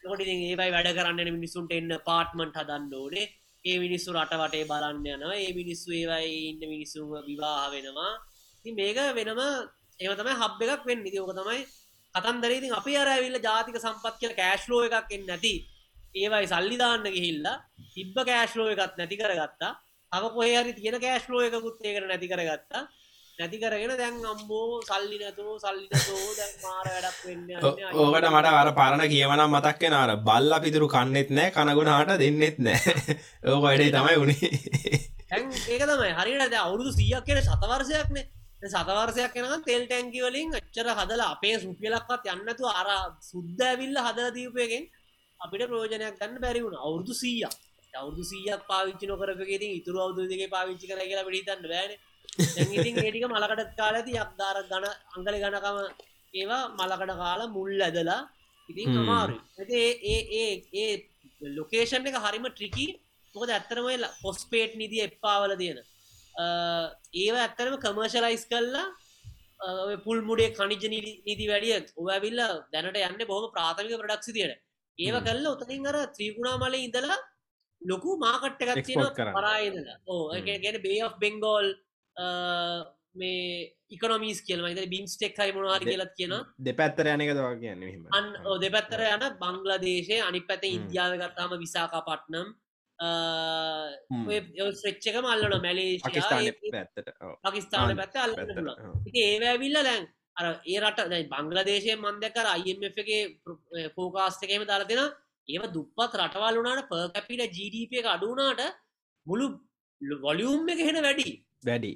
[0.10, 3.27] ොට ඒවයි වැඩ කරන්න මිනිසුන්ට එන්න පාර්ට්මන්ට් හදන්න ඕනේ.
[3.65, 5.36] ඒ මිනිස්සු රට වටේ බලන්න යනවා.
[5.38, 8.13] ඒ මිනිස්සු ඒවයි ඉන්න මිනිස්සුම විවාහ වෙනවා.
[8.65, 9.41] ති මේක වෙනම
[9.99, 11.05] ඒතම හබ් එකක් වෙන්න.
[11.10, 11.62] ඉතිෝක තමයි
[12.15, 15.53] කතන්දරේති අපි අරඇවිල්ල ජාතික සම්පත් කියල කෑශ්ලෝ එකක් එන්න නැති.
[16.15, 17.57] ඒවයි සල්ලිධාන්න ගිහිල්ලා
[17.93, 19.71] තිබ්බ කෑශ්ලෝ එකත් නැති කරගත්තා
[20.12, 22.84] අම කොහරි තියෙන කෑශ්ලෝ එකකුත් ඒකට නැති කරගත්තා.
[23.39, 27.47] නැති කරගෙන දැන් අම්බෝ සල්ලි නැතුෝ සල්ලි නැතෝ දැන් මාර වැඩක් වෙන්න
[27.95, 32.93] ඕකට මට අර පරණ කියවනම් මතක්ක නාර බල්ල පිතුරු කන්නෙත් නෑ කනගුණාට දෙන්නෙත් නෑ
[33.47, 34.52] ඕක වැඩේ තමයි වුණේ
[35.67, 36.12] ඒක තමයි.
[36.19, 38.26] හරිට අවුරුදු සියක් කියෙන සතවර්සයක්නේ
[38.67, 42.89] සතවර්සයක් කෙනක තෙල් ටැන්කි වලින් අච්චර හදලා අපේ සුපියලක්වත් යන්නතු අර
[43.24, 44.86] සුද්ද ඇවිල්ල හදල දීපයගෙන්
[45.39, 46.78] අපිට ප්‍රෝජනයක් ගන්න බැරි වුණ.
[46.78, 47.47] අවුරදු සීය
[47.93, 51.91] අවුදු සීයක් පාවිච්චි නොකරපගෙති ඉතුරු අවුදුදගේ පාවිච්චි කර කියලා පිහිතන්න බෑන.
[52.69, 55.77] ඉතින් ඒටික මලකට කාලති යක්දාර ගණ අංගල ගණකම
[56.34, 58.21] ඒවා මලකට කාලා මුල් ඇදලා
[58.69, 58.97] ඉතින්.
[59.01, 60.91] අමාරු ඒ ඒ ඒ ඒ
[61.58, 62.88] ලොකේෂන් එක හරිම ට්‍රිකි
[63.36, 63.88] මොකද ඇත්තරම
[64.21, 65.80] පොස්පේට් නිදිය එප්පාවල තියෙන
[67.15, 68.88] ඒව ඇත්තරම කමර්ශලයිස් කල්ලා
[70.06, 70.84] පුල් මුඩේ කනිජ
[71.27, 72.41] නිදි වැඩිය ඔවැවිල්ල
[72.73, 74.54] දැනට යන්න බොහම ප්‍රාථමික ප්‍රඩක්සි තියෙන
[74.97, 75.15] ඒව.
[75.19, 77.19] කල්ල උතනින් අර ත්‍රීකුණා මල ඉඳලා
[77.89, 79.13] ලොකු මාකට්ට එකක් තියෙන.
[79.38, 80.24] පරායදලා ඕ.
[80.63, 81.67] ගැන බේ of බෙංගෝල්
[83.15, 86.34] මේ ඉකනොමිස් කියල ද බිම්ස්ටෙක් හරි මොනවාරි කියලත් කියන
[86.67, 88.26] දෙපැත්තර යනක දවා කියන්න අන්
[88.63, 90.63] දෙපැත්තර යන බංගලදේශය අනි පැත.
[90.78, 92.48] ඉන්දියාව ගත්තාම විසාකා පට්නම්
[94.12, 94.26] හ්ම්.
[94.82, 96.54] ස්්‍රච්චක මල්ලන මැලේෂයා
[97.44, 98.15] පාකිස්ාන පැත්ත
[98.56, 98.78] පුළුවන්.
[99.26, 100.08] ඒවැවිල්ල දැන්
[100.39, 103.22] අර ඒ රට දැයි බංගලදේශය මන්දකර අයිMF එකගේ
[103.98, 105.04] පෝකාස්ටකේම දාලතිෙන
[105.47, 108.62] ඒව දුප්පත් රටවල් වුණට පර්කැපිට ජීඩප එක අඩුනාට
[109.25, 109.45] මුළු
[110.21, 111.30] වොලියුම් එක හෙන වැඩි.
[111.63, 111.91] වැඩි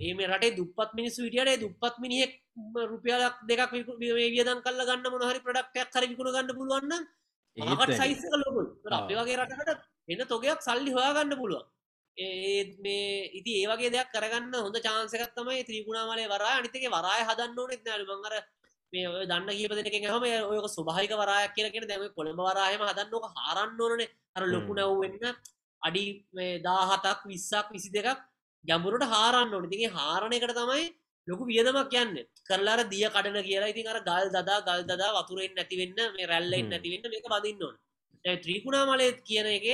[0.00, 2.32] ඒ මේ- රටේ දුප්පත් මිනිස්සු විටියට දුප්පත් මිනිහෙක්
[2.84, 3.72] රුපියලක් දෙකක්
[4.28, 6.92] වියදම් කල්ල ගන්න මොනහරි ප්‍රඩක්ටයක් හරි විකුණ ගන්න පුළුවන්න
[7.56, 8.62] මාකට සයිස ලොකු.
[8.92, 11.66] අපේ වගේ රටකට එන්න තොගයක් සල්ලි හොයාගන්න පුළුවන්.
[12.16, 17.82] ඒ මේ ඉති ඒවගේ දෙයක් කරගන්න හොඳ චාන්සකත් තමයි ත්‍රීකුණාමලේ වරා අනිතක වරාය හදන්න ඕනෙත්
[17.84, 18.34] නෑලු මංගර
[18.92, 23.80] මේ ඔය දන්න කීප දෙනක හම ඔයක සුභහික වරායක් කියලගෙන දැම කොළඹ වරායම හදන්නක හරන්න
[23.80, 24.72] ඕනේ අර ලොකු.
[24.78, 25.36] නැව්වෙන්න
[25.82, 28.18] අඩි මේ දාහතක් විස්සක් විසි දෙකක්
[28.64, 29.70] ගැඹුරට හාරන්න ඕන.
[29.74, 30.88] තිගේ හාරණ එකට තමයි
[31.28, 32.18] ලොකු වියදමක් යන්න.
[32.48, 33.70] කරලාර දිය කඩන කියලා.
[33.72, 36.70] ඉතින් අර ගල් දදා ගල් දදා වතුරෙන් නැතිවෙන්න මේ රැල්ලෙන් හ්ම්.
[36.72, 37.76] නැතිවෙන්න මේක බදින්න ඕන.
[38.44, 39.66] ත්‍රීකුණා මලයත් කියන එක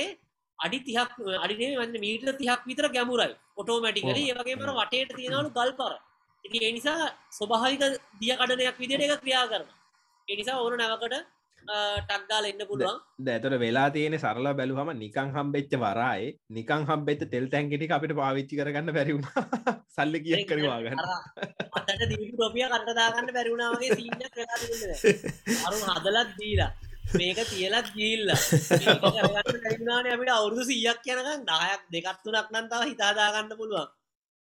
[0.59, 1.11] අඩි තිහක්
[1.45, 4.19] අඩිනේ වන්න මීට තිහක් විතර ගැමුරයි ඔටෝමැටිකල ඔව්.
[4.19, 5.93] ඒවගේ මර වටේට තියෙනවලු ගල් පර
[6.45, 7.81] ඉති ඒ නිසා ස්වභාවික
[8.19, 9.67] දිය කඩනයක් විදිට එක ක්‍රියා කරන
[10.27, 11.15] එනිසා ඕන නැවකට
[12.03, 12.99] ටක්දාල එන්න පුළුවන්.
[13.19, 18.93] දැතට වෙලා තියෙන සරලා බැලුහම නිකං හම්බෙච්ච වරායි නිකං හම්බෙච්ච තෙල් තැන්ගෙටි අපිට පාවිච්චි කරගන්න
[18.93, 19.27] බැරිවුණ
[19.95, 21.01] සල්ලි කිය කරවාගන්න
[21.77, 24.21] අතට දිවි ටොපිය කටදාගන්න බැරිුණාවගේ සිීන්න
[25.65, 26.71] අරු හදලත් දීලා
[27.13, 28.31] මේක තියලත් ගිල්ල
[30.13, 33.87] අපිට අවුරදු සීයක් යනකම් දායක් දෙකත්තුනක් නන්තාව හිතාදාගන්න පුළුවන්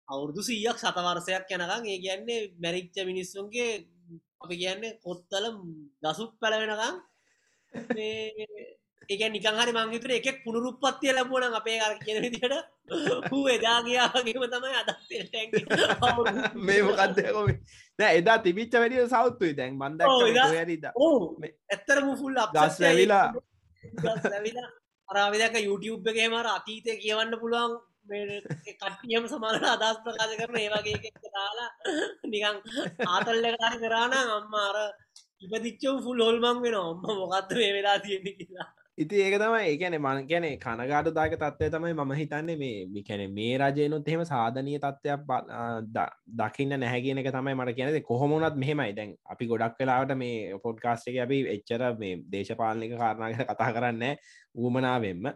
[0.09, 3.69] අවුරදු සීයක් සතවර්සයක් යනකම් ඒ කියන්නේ මැරිච්ච මිනිස්සුන්ගේ
[4.41, 5.45] අපි කියන්නේ කොත්තල
[6.03, 6.97] දසුත් පැල වෙනකම්
[9.09, 12.55] ඒක නිකන් හරි මංගිතුර එකෙක් පුනුරුපත්තිය ලැබුවන අපේ අර කියන විදිට
[13.31, 14.91] හූ එදා ගියාගේම තමයි අදත්
[16.61, 17.49] මේ මොකක්දකොම
[17.99, 19.79] නෑ එදා තිබිච්ච වැඩිය සෞත්තුයි දැන්
[20.27, 20.85] එදා- ඇරිද
[21.69, 22.35] ඇත්තර මුෆුල්
[24.05, 24.69] ගස් ඇවිලා
[25.09, 27.73] අරවිදක YouTube එකේ මර අතීතය කියවන්න පුළුවන්
[28.11, 31.71] කට්ටියම සමරට අදස් ප්‍රකාශ කරන ඒවගේ එකක් දාලා
[32.33, 32.57] නිකං
[33.09, 34.77] ආතල්ලකට හරි කරාන අම්ම අර
[35.45, 38.69] ඉපදිච්චව ෆුල් හොල්මං වෙන ඔම්ම මොකක්ද මේ වෙලා තියෙන කියලා.
[38.99, 43.53] ඉති ඒක තමයි ඒකැන මං කියැනෙ කනගාට දායක තත්වය තමයි මම හිතන්නේ මේ මිකැන මේ
[43.63, 48.97] රජයනුත් එහෙම සාධනය තත්ත්වයක් බ- ආ, ද- දකින්න නැහැගෙන එක තමයි මට කියනද කොහොමුණත් මෙහෙමයි.
[48.99, 54.05] දැන් අපි ගොඩක් වෙලාවට මේ පොඩ්කාස්ට එක අපි එච්චර මේ දේශපාලනික කාරණගට කතා කරන්න
[54.57, 55.31] ඌමනාවෙන්ම.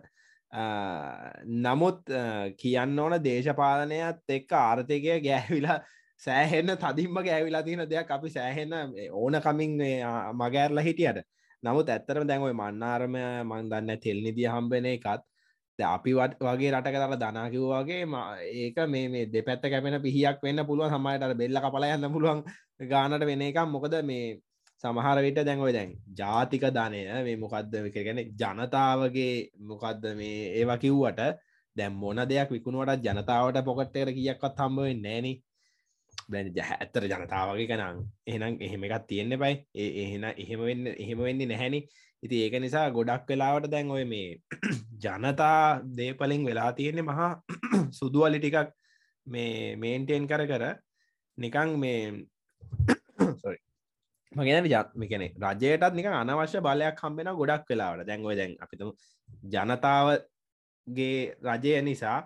[0.53, 5.79] නමුත් ආ, කියන්න ඕන දේශපාලනයත් එක්ක ආර්ථකය ගෑවිලා
[6.25, 8.73] සෑහෙන්න තදින්ම ගෑවිලා තියෙන දෙයක් අපි සෑහෙන්න
[9.13, 9.77] ඕන කමින්
[10.35, 11.25] මගෑරලා හිටියට.
[11.63, 15.25] නමුත් ඇත්තරම දැන්ඔයි මන්නාරම මන් දන්න තෙල්නිදිය හම්බෙන එකත්
[15.79, 18.05] ද අපි වත් වගේ රට කරලා දනාකිව්වාගේ
[18.55, 20.93] ඒක මේ මේ දෙපැත්ත කැපෙන පිහියක් වෙන්න පුළුවන්.
[20.93, 22.43] සමයිට බෙල්ල කපල යන්න පුළුවන්
[22.93, 24.27] ගානට වෙන එකම් මොකද මේ
[24.85, 29.33] සමහර විට දැන්ඔයි දැන් ජාතික ධනය මේ මොකක්ද ගැන ජනතාවගේ
[29.65, 31.21] මොකක්ද මේ ඒවා කිව්වට
[31.77, 35.35] දැම් මොන දෙයක් විකුණුවට ජනතාවට පොකට්ටර කියක්වත් හම්බුවෙන් නෑනේ
[36.29, 41.49] බැ ඇත්තර ජනතාවගේ කනං එහෙනම් එහෙම එකත් තියෙන්න්න බයි ඒ එහෙන එහෙම වෙන්න එහෙම වෙන්නේ
[41.49, 41.81] නැහැනි
[42.23, 44.29] ඉති ඒක නිසා ගොඩක් වෙලාවට දැන් ඔය මේ
[45.05, 45.61] ජනතා
[45.97, 47.31] දේපලින් වෙලා තියෙන්නේ මහා
[47.99, 48.75] සුදුවලි ටිකක්
[49.27, 50.65] මේ මේන්ටේන් කර කර
[51.39, 52.32] නිකං මේ සොරි
[54.33, 58.07] මගෙන ජත්ම කෙනෙ රජයටත් නික අනවශ්‍ය බලයක් කම්බෙන ගොඩක් වෙලාවට.
[58.09, 58.93] දැන්ගොය දැන් අපිතුම
[59.47, 62.19] ජනතාවගේ රජය නිසා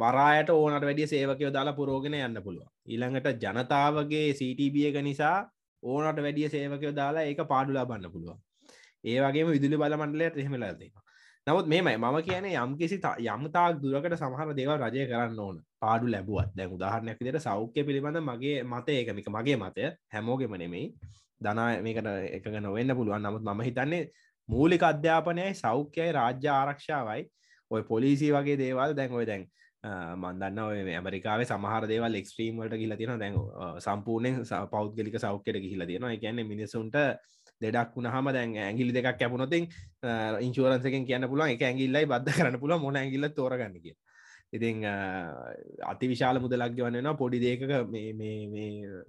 [0.00, 5.36] වරායට ඕනට වැඩිය සේවකයෝ දාලා පුරෝගෙන යන්න පුළුව ඊළඟට ජනතාවගේ CTB එක නිසා
[5.82, 8.38] ඕනට වැඩිය සේවකයෝ දාලා ඒක පාඩු ලබන්න පුළුවන්.
[9.04, 10.90] ඒ වගේ විදුලි බල මණ්ඩලයට එහෙමලාදේ
[11.46, 15.56] නමුත් මේමයි මම කියන යම් කිසි යම්තාක් දුරකට සමහර දේව රජය කරන්න ඕන.
[15.80, 16.50] පාඩු ලැබුවත්.
[16.56, 20.92] දැන් උදාහරණයක් විදිහට සෞඛ්‍ය පිළිබඳ මගේ මතය ඒකමික මගේ මතය හැමෝගෙම නෙමෙයි.
[21.40, 23.22] දනා මේකට එකග නොවෙන්න පුළුවන්.
[23.22, 24.02] නමුත් මම හිතන්නේ
[24.48, 27.22] මූලික අධ්‍යාපනයයි සෞඛ්‍යයි රාජ්‍ය ආරක්ෂාවයි.
[27.70, 29.48] ඔය පොලිසි වගේ දේවල් දැන් ඔය දැන්
[30.22, 33.36] මන්දන්න ඔය ඇමරිකාව සමහර දේවල් එක්ස්ට්‍රීම්වලට ගිල තියෙන දැන්
[33.86, 36.12] සම්පූර්ණයෙන් පෞද්ගලික සෞඛ්‍යයට ගිහිල තියෙනවා.
[36.12, 36.96] එකන්නේ මිනිසුන්ට
[37.60, 39.68] දෙඩක් වුණහම දැන් ඇගිලි දෙකක් කැපුණොතින්
[40.40, 43.96] ඉන්ශෝරන්සකෙන් කියන්න පුළුවන් එක ඇගිල්ලයි බද්ධ කරන්න පුළ මොන ඇගිල්ල තෝරගන්න කිය
[44.52, 44.84] ඉතින්
[45.84, 47.62] අති විශාල මුදලක් ගවන්නවා පොඩි දේකක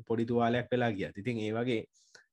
[0.06, 1.82] පොඩි තුවාලයක් වෙලා ගිය ඉතින් ඒ වගේ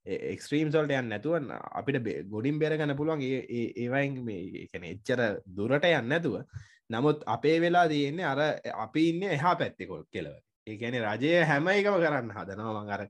[0.09, 1.37] එක්ස්ට්‍රීම් සොල්ට යන්න නැතුව
[1.73, 2.01] අපිට
[2.31, 6.43] ගොඩින් බෙරගන්න පුළුවන් ඒවයින් මේ කැන එච්චර දුරට යන්න නැතුව.
[6.91, 8.41] නමුත් අපේ වෙලා තියෙන්නේ අර
[8.77, 10.33] අපි ඉන්න එහා පැත්තෙකොල් කෙලව
[10.67, 12.85] ඒගැන රජය හැම එකම කරන්න හදනවා.
[12.91, 13.03] අර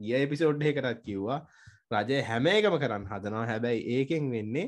[0.00, 1.40] ගිය එපිසෝඩ්හ කරත් කිව්වා.
[1.96, 3.44] රජය හැම එකම කරන්න හදනවා.
[3.46, 4.66] හැබැයි ඒකෙන් වෙන්නේ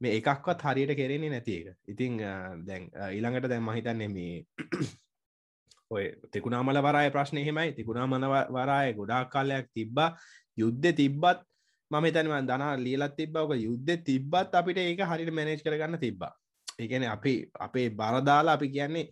[0.00, 1.66] මේ එකක්වත් හරියට කෙරෙන්නේ නැති එක.
[1.88, 2.18] ඉතිං
[2.66, 4.44] දැන් ඊළඟට දැන් මහිතන්නේ මේ
[5.94, 10.10] ඔය තිකුණාමල වරය ප්‍රශ්නය හෙමයි තිකුණා මන වරාය ගොඩාක් කාලයක් තිබ්බා.
[10.58, 11.44] යුද්ධ තිබ්බත්
[11.90, 16.32] මම තැනව දනා ලියලත් තිබ්බවක යුද්ධ තිබ්බත් අපිට ඒක හරිට මැනේජ් කරගන්න තිබ්බා.
[16.78, 17.34] ඒගැන අපි
[17.66, 19.10] අපේ බරදාලා අපි කියන්නේ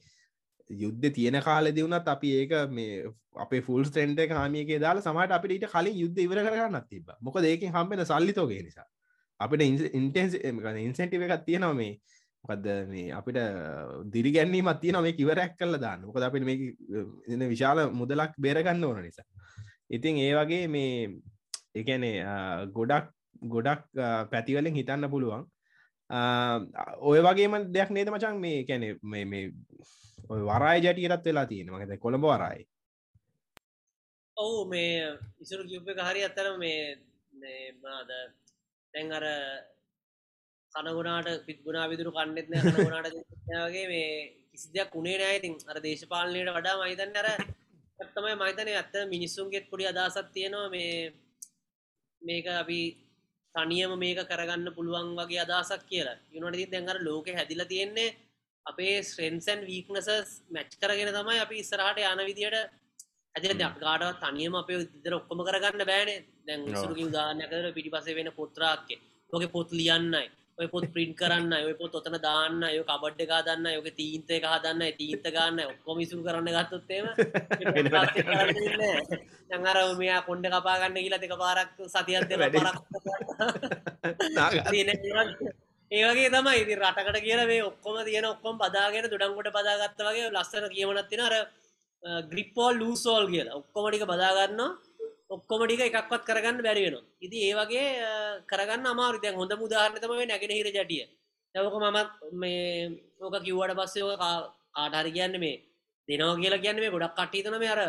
[0.73, 3.05] යුද්ධ තියෙන කාලෙ දිවුණත් අපි ඒක මේ
[3.37, 7.69] අපේ ෆුල් ස්ටෙන්ට කාමියක දාලා සමට අපිට ඊට කලින් යුද්ධ ඉවර කරගන්නත් තිබ මොක ඒක
[7.69, 8.89] හම්බෙන සල්ලිතෝගේ නිසා.
[9.41, 10.35] අපිට ඉන්ටෙන්ස්
[10.87, 11.95] ඉන්සෙන්ටිව එකක් තියෙනවා මේ.
[12.45, 13.39] මොකද මේ අපිට
[14.13, 16.07] දිරිගැන්නීමත් තියන මේ කිවරැක් කල්ල දාන්න.
[16.07, 19.27] මොකද අපිට මේ විශාල මුදලක් බේරගන්න ඕන නිසා.
[19.91, 20.93] ඉතින් ඒ වගේ මේ
[21.75, 22.15] එකනේ
[22.73, 23.11] ගොඩක්
[23.47, 23.83] ගොඩක්
[24.31, 25.45] පැතිවලින් හිතන්න පුළුවන්.
[27.01, 29.45] ඔය වගේම දෙයක් නේද මචන් මේ කැනෙ මේ ඔය
[30.43, 32.61] වරයි ජැටියටත් වෙලා තියෙන මකත කොළඹ වරයි.
[34.37, 36.83] ඔවු මේ ඉසුරු කිව්ප හරි අත්තර මේ
[37.83, 38.11] මාද
[38.95, 39.25] තැන් අර
[40.73, 43.09] කනගුණාට පිත්ගුණා විදුරු කන්නෙත් කනගුණාට
[43.65, 44.09] වගේ මේ
[44.51, 47.29] කිසි දෙයක් උනේ නෑතින් අර දේශපාලනයට වඩා මහිතන්න අර
[48.11, 50.95] තමයි මහිතනය ඇත්ත මිනිස්සුන්ගෙත් පොඩි අදසත් තියෙනවා මේ
[52.23, 52.81] මේක අපි
[53.55, 56.19] තනියම මේක කරගන්න පුළුවන් වගේ අදසක් කියලා.
[56.33, 58.11] යුනට දැඟර ලෝක හැදිල තියෙන්නේ
[58.67, 62.59] අපේ ස්ට්‍රෙන්සන් වීක්නසස් මැච් කරගෙන තමයි අපි ඉස්සරහට යන විදියට
[63.35, 66.21] ඇතිල ගාඩ තනියම අපේ ඉදර ඔක්කොම කරගන්න බෑනේ.
[66.47, 70.27] දැන් සුරකින් ගානයකර පිටි පසේ වෙන පොත්‍රාක්කේ ලෝක පොත් ලියන්නයි.
[70.59, 74.45] ඔය පොත් ප්‍රින්් කරන්න ඔය පොත් ඔතන දාන්න යෝ කබඩ් එක දන්න යෝක තීන්ත එක
[74.45, 77.07] හදන්න තීන්ත ගන්න ඔක්කොම විසු කරන්න ගත්තොත්තේම
[79.51, 82.79] නඟර මෙයා කොන්්ඩ කපාගන්න කියලා දෙක පාරක් සතියත් පරක්
[85.93, 86.61] ඒවගේ තමයි.
[86.63, 91.35] ඉති රටකට කියල මේ ඔක්කොම තියෙන ඔක්කොම පදාගෙන දුඩන්කොට පදාගත්ත වගේ ලස්සන කියවනත්තින අර
[92.31, 93.59] ග්‍රිප්පෝල් ලූසෝල් කියලා.
[93.61, 94.71] ඔක්කොමටික බදාගන්නවා.
[95.35, 97.85] ඔක්කොමටික එකක්වත් කරගන්න බැරිවෙන ඉති ඒ වගේ
[98.51, 101.05] කරගන්න අමාරු දැන් හොඳ මුදාහරනතම නැගෙන හිර ජටිය.
[101.55, 105.57] ඇවක මමත් මේ ඕක කිව්වට පස්සේ කාටහරි කියන්න මේ
[106.09, 107.81] දෙනවා කියලා කියන්න මේ ගොඩක් කටීතන මේ අර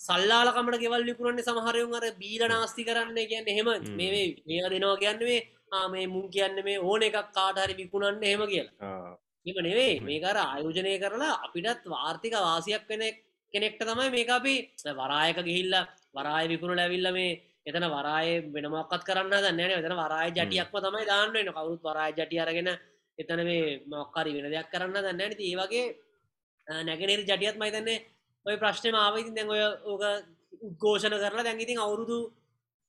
[0.00, 3.68] සල්ලාලකමට ගෙවල් ලිකුරන්නේ සමහරයුන් අර බීල නාස්ති කරන්න කියන්න එහෙම.
[3.98, 4.10] මේ
[4.48, 5.40] මේක දෙනවා කියන්න මේ
[5.72, 9.18] ආමේ මුන් කියන්න මේ ඕන එකක් කාටහරි විකුණන්න එහෙම කියලා.
[9.46, 13.02] එම නෙවේ මේකර ආයෝජනය කරලා අපිටත් වාර්ථික වාසියක් වෙන
[13.54, 14.54] කෙනෙක්ට තමයි මේක අපි
[14.94, 21.04] වරායක ගිහිල්ලා වරාය විකුණු ලැවිල්ල මේ එතන වරාය වෙනමක්කත් කරන්න දන්න එතන වරාය ජටියක්ම තමයි
[21.06, 22.70] දාන්නන්න කවුරුත් වරාය ජටි අරගෙන
[23.18, 25.86] එතන මේ මොක්කාරි වෙන දෙයක් කරන්න දන්න ඇති ඒ වගේ
[26.84, 27.98] නැගෙනරි ජටියත් මයිතන්නේ
[28.46, 30.02] ඔය ප්‍රශ්නය මාවයිතින් දැන් ඔය ඕක
[30.62, 32.18] උද්ඝෝෂණ කරලා දැන්ගිතින් අවුරුදු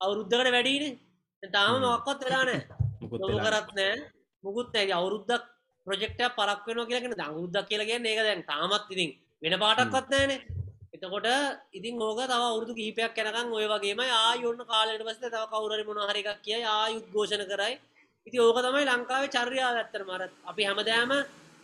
[0.01, 0.99] අවුරුද්ධකට වැඩීන
[1.43, 2.49] තාම මොක්කොත් වෙලාන
[3.39, 3.95] කරත් නෑ
[4.43, 5.43] මුකුත් ඇ අවුරුද්දක්
[5.88, 10.39] ප්‍රජෙක්ට පරක් වෙන කියලගෙන දංුද්දක් කියලගෙන ඒක දැන් තාමත් ඉතින් වෙන පාටක්වත් නෑනේ
[10.93, 11.28] එතකොට
[11.71, 16.63] ඉතින් ඕක තව අවුරදු කීපයක් කැනකම් ඔය වගේම ආයොන්න කාලට පස්ස තව කවුරරි මොනහරිකක් කිය
[16.65, 17.73] ආයුත් ഘോഷණ කරයි.
[18.28, 21.12] ඉති ඕක තමයි ලංකාවේ චර්යා ඇත්තර මරත් අපි හැමදෑම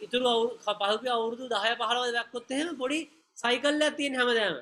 [0.02, 3.00] ඉතුරු පහපි අවුරුදු දහය පහලව දක්කොත් එහෙම පොඩි
[3.38, 4.56] සයිකල්ල ඇතියෙන් හැමදෑම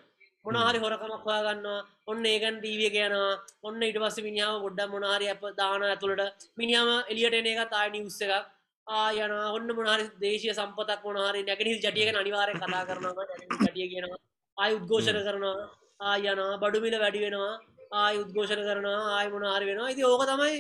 [0.45, 1.79] මොනහරි හොරකමක් හොයාගන්නවා
[2.11, 6.47] ඔන්න ඒගන් දීවිය කියනවා ඔන්න ඉට පස්ස මිනිාව ගොඩ්ඩ මොනාරි අප දාන ඇතුළට.
[6.61, 8.49] මිනිාම එලියට එන එක තායි නිවස්ස එකක්.
[8.87, 13.25] ආයන ඔන්න මොනහරි දේශය සම්පතක් මොනහරි නැගෙනල් ජටියක අනිවාරය කතා කරනවා.
[13.63, 14.19] ජටිය කියනවා.
[14.57, 15.69] ආය උද්ඝෝෂණ කරනවා.
[16.09, 17.55] ආයනා බඩුමිල වැඩි වෙනවා.
[18.01, 18.99] ආය උද්ඝෝෂණ කරනවා.
[19.17, 19.91] ආය මොනාරි වෙනවා.
[19.93, 20.55] ඉති ඕක තමයි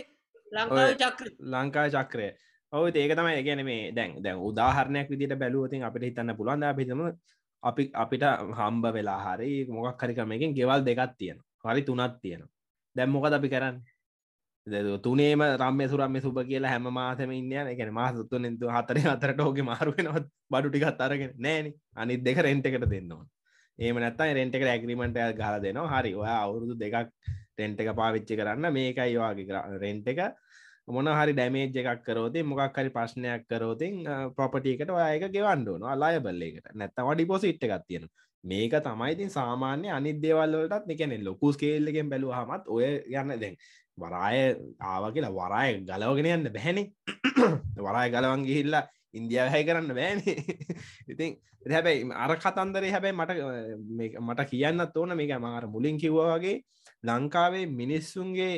[0.55, 2.29] ලංකාව චක්‍ර ලංකා චක්‍රය.
[2.73, 6.63] ඔව ඒක තමයි ගැන මේ දැන් දැන් උදාහරණයක් විදිට බැලුවතින් අපිට හිතන්න පුළුවන්.
[6.71, 7.15] අපිතම අපි
[7.63, 12.41] අපිට හම්බ වෙලා හරි මොකක් හරිකමකින් ගෙවල් දෙකත් තියෙන හරි තුනත් තියෙන
[12.95, 13.77] දැම් මොකද අපි කරන්න?
[15.01, 20.67] තුනේම රම්ම සුරම්ම සුබ කියලා හැම මාසම ඉන්න එකන මාසතුන හතර අතරට ඕගේ මාරුවෙනවත් බඩු
[20.69, 23.25] ටිකත් අරගෙන නෑන අනිත් දෙක රෙන්ට එකට දෙන්නවා
[23.79, 25.89] ඒම නැත්තයි රෙන්ට එක ඇග්‍රීමට ගල දෙනවා.
[25.93, 27.09] හරි ඔයා අවුරුදු දෙකක්
[27.57, 30.19] රෙන්ට එක පාවිච්චි කරන්න මේකයි වාගේ රෙන්ට එක.
[30.87, 33.95] මොන හරි ඩැමේජ් එකක් කරෝති මොකක් හරි ප්‍රශ්නයක් කරෝතින්
[34.35, 38.07] ප්‍රොපටියකට ඔයක ගෙවන්ඩුවන අලාය බල්ලේකට නැත්ත වඩි පොසිට් එකක් තියෙන
[38.43, 43.55] මේක තමයිතින් සාමාන්‍ය අනිදේවල්ලටත් එකනෙ ලොකු ස්කේල්ලකෙන් බැලූ හමත් ඔය යන්න දැන්
[43.97, 44.41] වරාය
[44.81, 46.83] ආව කියලා වරාය ගලවගෙන යන්න බැහැනි
[47.85, 50.35] වරාය ගලවන් ගිහිල්ලා ඉන්දියාව හැයි කරන්න බෑනේ.
[51.11, 51.31] ඉතින්
[51.69, 53.49] හැබැයි අර කතන්දරේ හැබැයි මට අ,
[53.97, 56.55] මේක- මට කියන්නත් ඕන මේක මාර මුලින් කිව්වා වගේ
[57.03, 58.53] ලංකාවේ මිනිස්සුන්ගේ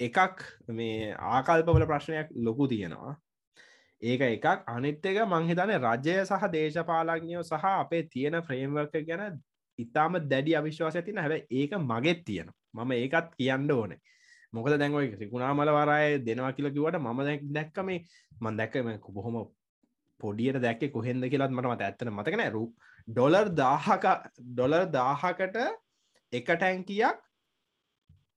[0.00, 3.14] එකක් මේ ආකල්පවල ප්‍රශ්නයක් ලොකු තියෙනවා.
[4.02, 4.46] ඒක එකක්.
[4.66, 9.40] අනිත් එක මංහිතන රජය සහ දේශපාලඥයෝ සහ අපේ තියෙන ෆ්‍රේම්වර්ක ගැන
[9.78, 14.00] ඉතාම දැඩි අවිශ්වාස තින හැබ ඒක මගෙත් තියෙන මම ඒකත් කියන්න ඕනේ.
[14.52, 18.04] මොකද දැන්වයි ත්‍රිකුණාමල වරය දෙනවා කියල කිවට ම දැක් දැක්ක මේ
[18.40, 19.36] මන් දැක්කම බොහොම
[20.20, 22.64] පොඩියට දැක්ක කොහෙන්ද කියලත් මට මත ඇත්තන මතකන රු
[23.08, 24.06] ඩොලර් දාහක
[24.48, 25.60] ඩොලර් දාහකට
[26.32, 27.20] එක ටැන්කියක්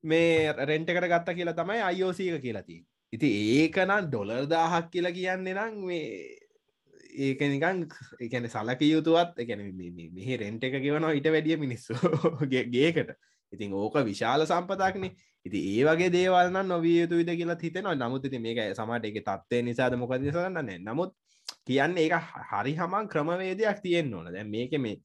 [0.03, 2.79] මේ රෙන්ටකට ගත්ත කියලා තමයි අයෝසීක කියලති
[3.13, 6.07] ඉති ඒකනම් ඩොලර් දාහක් කියලා කියන්නේ නම් මේ
[7.17, 7.83] ඒක නිකන්
[8.19, 9.61] එකන සලක යුතුවත් එකන
[10.15, 11.93] මෙහි රෙන්ට එක ගෙවනවා ඉට වැඩිය මිනිස්සු
[12.75, 13.13] ගේකට.
[13.53, 15.13] ඉතින් ඕක විශාල සම්පතක්නේ.
[15.45, 17.95] ඉති ඒ වගේ දේවල්න්න නොවිය යුතු විද කියලා හිතෙනවා.
[17.95, 21.13] නමුත් ඉති මේක සමට එක තත්වය නිසාද මොකද සරන්නන්නේ නමුත්
[21.67, 22.17] කියන්න ඒක
[22.51, 24.31] හරි හමන් ක්‍රමවේදයක් තියෙන් ඕන.
[24.33, 24.97] දැ මේක මේ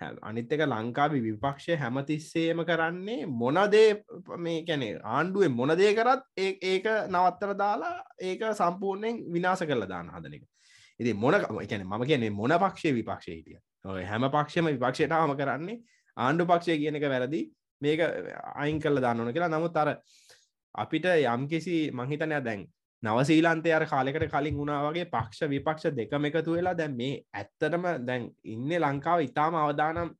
[0.00, 4.04] අනිත්තක ලංකාවි විපක්ෂය හැමතිස්සේම කරන්නේ මොනදේ
[4.38, 10.34] මේ කැනෙ ආණ්ඩුවෙන් මොනදේ කරත් ඒ- ඒක නවත්තර දාලා ඒක සම්පූර්ණයෙන් විනාස කරලා දාන හදන
[10.34, 10.42] එක.
[11.00, 15.80] ඉති මොන එකන මම කියන්නේ මොන පක්ෂය විපක්ෂය හිටිය ඔය හැම පක්ෂම විපක්ෂයට හම කරන්නේ
[16.16, 17.40] ආණ්ඩු පක්ෂය කියන එක වැරදි.
[17.82, 18.00] මේක
[18.54, 19.48] අයින් කල්ල දාන්නන කියලා.
[19.48, 19.88] නමුත් අර
[20.74, 22.66] අපිට යම්කිසි මහිතනය දැන්
[23.02, 28.30] නවසීලන්තය අර කාලෙකට කලින් වුණා වගේ පක්ෂ විපක්ෂ දෙකම එකතු වෙලා දැන් මේ ඇත්තටම දැන්
[28.46, 30.10] ඉන්න ලංකාව ඉතාම අවදානම්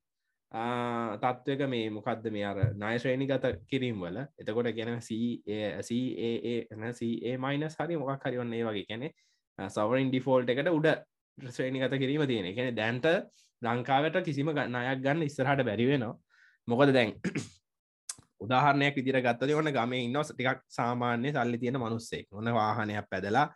[1.16, 5.00] තත්ත්වක මේ මොකක්ද මේ අර නයශ්‍රේණි ගත කිරීම් වල එතකොට ගැන
[7.24, 9.08] ඒ මයිනස් හරි මොකක් හරිවන්න ඒ වගේ කැනෙ
[9.58, 10.88] සවරින් ඩිෆෝල්ට එකට උඩ
[11.38, 13.06] ශ්‍රේණි ගත කිරීම තියෙන එකැන දැන්ට
[13.62, 16.14] ලංකාවට කිසිම ගන්නයක් ගන්න ඉස්සරහට බැරිවෙනවා
[16.68, 17.12] මොකද දැන්
[18.40, 22.26] උදාහරණයක් විදිර ගත්තද ඔන්න ගම ඉන්නවස් ටිකක් සාමාන්‍ය සල්ලි තියෙන මනුස්සෙක්.
[22.32, 23.46] ඔන්න වාහනයක් පැදලා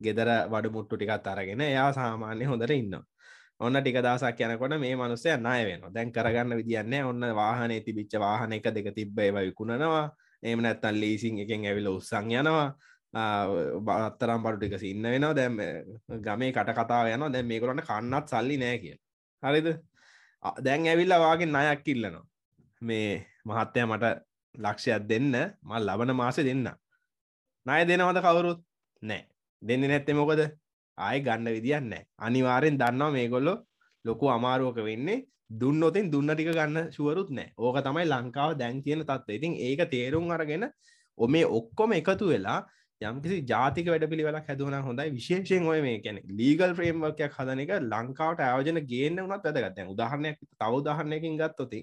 [0.00, 2.98] ගෙදර වඩ මුට්ටු ටිකත් අරගෙන එයා සාමාන්‍ය හොඳට ඉන්න
[3.60, 8.52] ඔන්න ටික දසක් යනකොට මේ මනුස්සය ණය වෙන දැන් කරගන්න විදින්නේ ඔන්න වාහනේ තිබිච්ච වාහන
[8.52, 10.04] එක දෙක තිබ්බ ඒව විකුණනවා.
[10.42, 12.68] එම නැත්තන් ලීසින් එකෙන් ඇවිල උත්සං යනවා.
[13.86, 15.34] බත්තරම් බඩු ටික සින්න වෙනවා.
[15.34, 15.56] දැම්
[16.22, 18.96] ගමේ කට කතාව යන දැන් මේකරන්න කන්නත් සල්ලි නෑ කිය
[19.42, 19.68] හරිද?
[20.42, 22.24] අ- දැන් ඇවිල්ල වාගේ නයක් කිල්ලනවා
[22.82, 24.04] මේ මහත්තය මට
[24.54, 26.68] ලක්ෂයක් දෙන්න මල් ලබන මාස දෙන්න.
[27.66, 28.60] නය දෙනවද කවුරුත්?
[29.02, 29.22] නෑ.
[29.62, 30.42] දෙන්න නැත්තෙ මොකද?
[30.98, 33.54] ආය ගන්න විදින්න අනිවාරෙන් දන්නවා මේගොල්ලො
[34.04, 35.24] ලොකු අමාරුවක වෙන්නේ.
[35.52, 37.52] දුන්නොතින් දුන්න ටික ගන්න ශුවරුත් නෑ.
[37.56, 40.64] ඕක තමයි ලංකාව දැන් තියෙන තත්ව ඉතින් ඒක තේරුම් අරගෙන
[41.18, 42.60] ඔ මේ ඔක්කොම එකතු වෙලා
[43.00, 45.10] යම්කිසි ජාතික වැඩ පිළිවෙලක් හැදුවන හොඳයි.
[45.10, 50.72] විශේෂයෙන් ඔය මේ කැන ලීගල් ෆ්‍රේම්වර්කයක් හදන එක ලංකාවට ආයෝජන ගේන්න වනත් වැදගත්ත උදාහරණයක් තව
[50.80, 51.80] උදාහරණයකින් ගත්තොති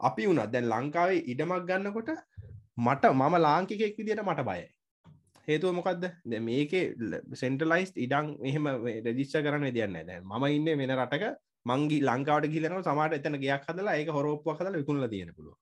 [0.00, 2.10] අපි වුණත් දැන් ලංකාවේ ඉඩමක් ගන්නකොට
[2.78, 4.66] මට මම ලාංකිකෙක් විදිට මට බයයි.
[5.48, 6.84] හේතුව මොකක්ද දැන් මේකේ
[7.34, 8.66] සෙන්ටලයිස් ඉඩං මෙහම
[9.06, 11.24] රජිස්්ච කරන දෙයන්න දැන් ම ඉන්න වෙන රටක.
[11.66, 15.56] මංගි ලංකාවට කියලන සමට එතන ගයක් හදලා ඒක හොරෝප්ප හදල විකුණල තියෙන පුළුව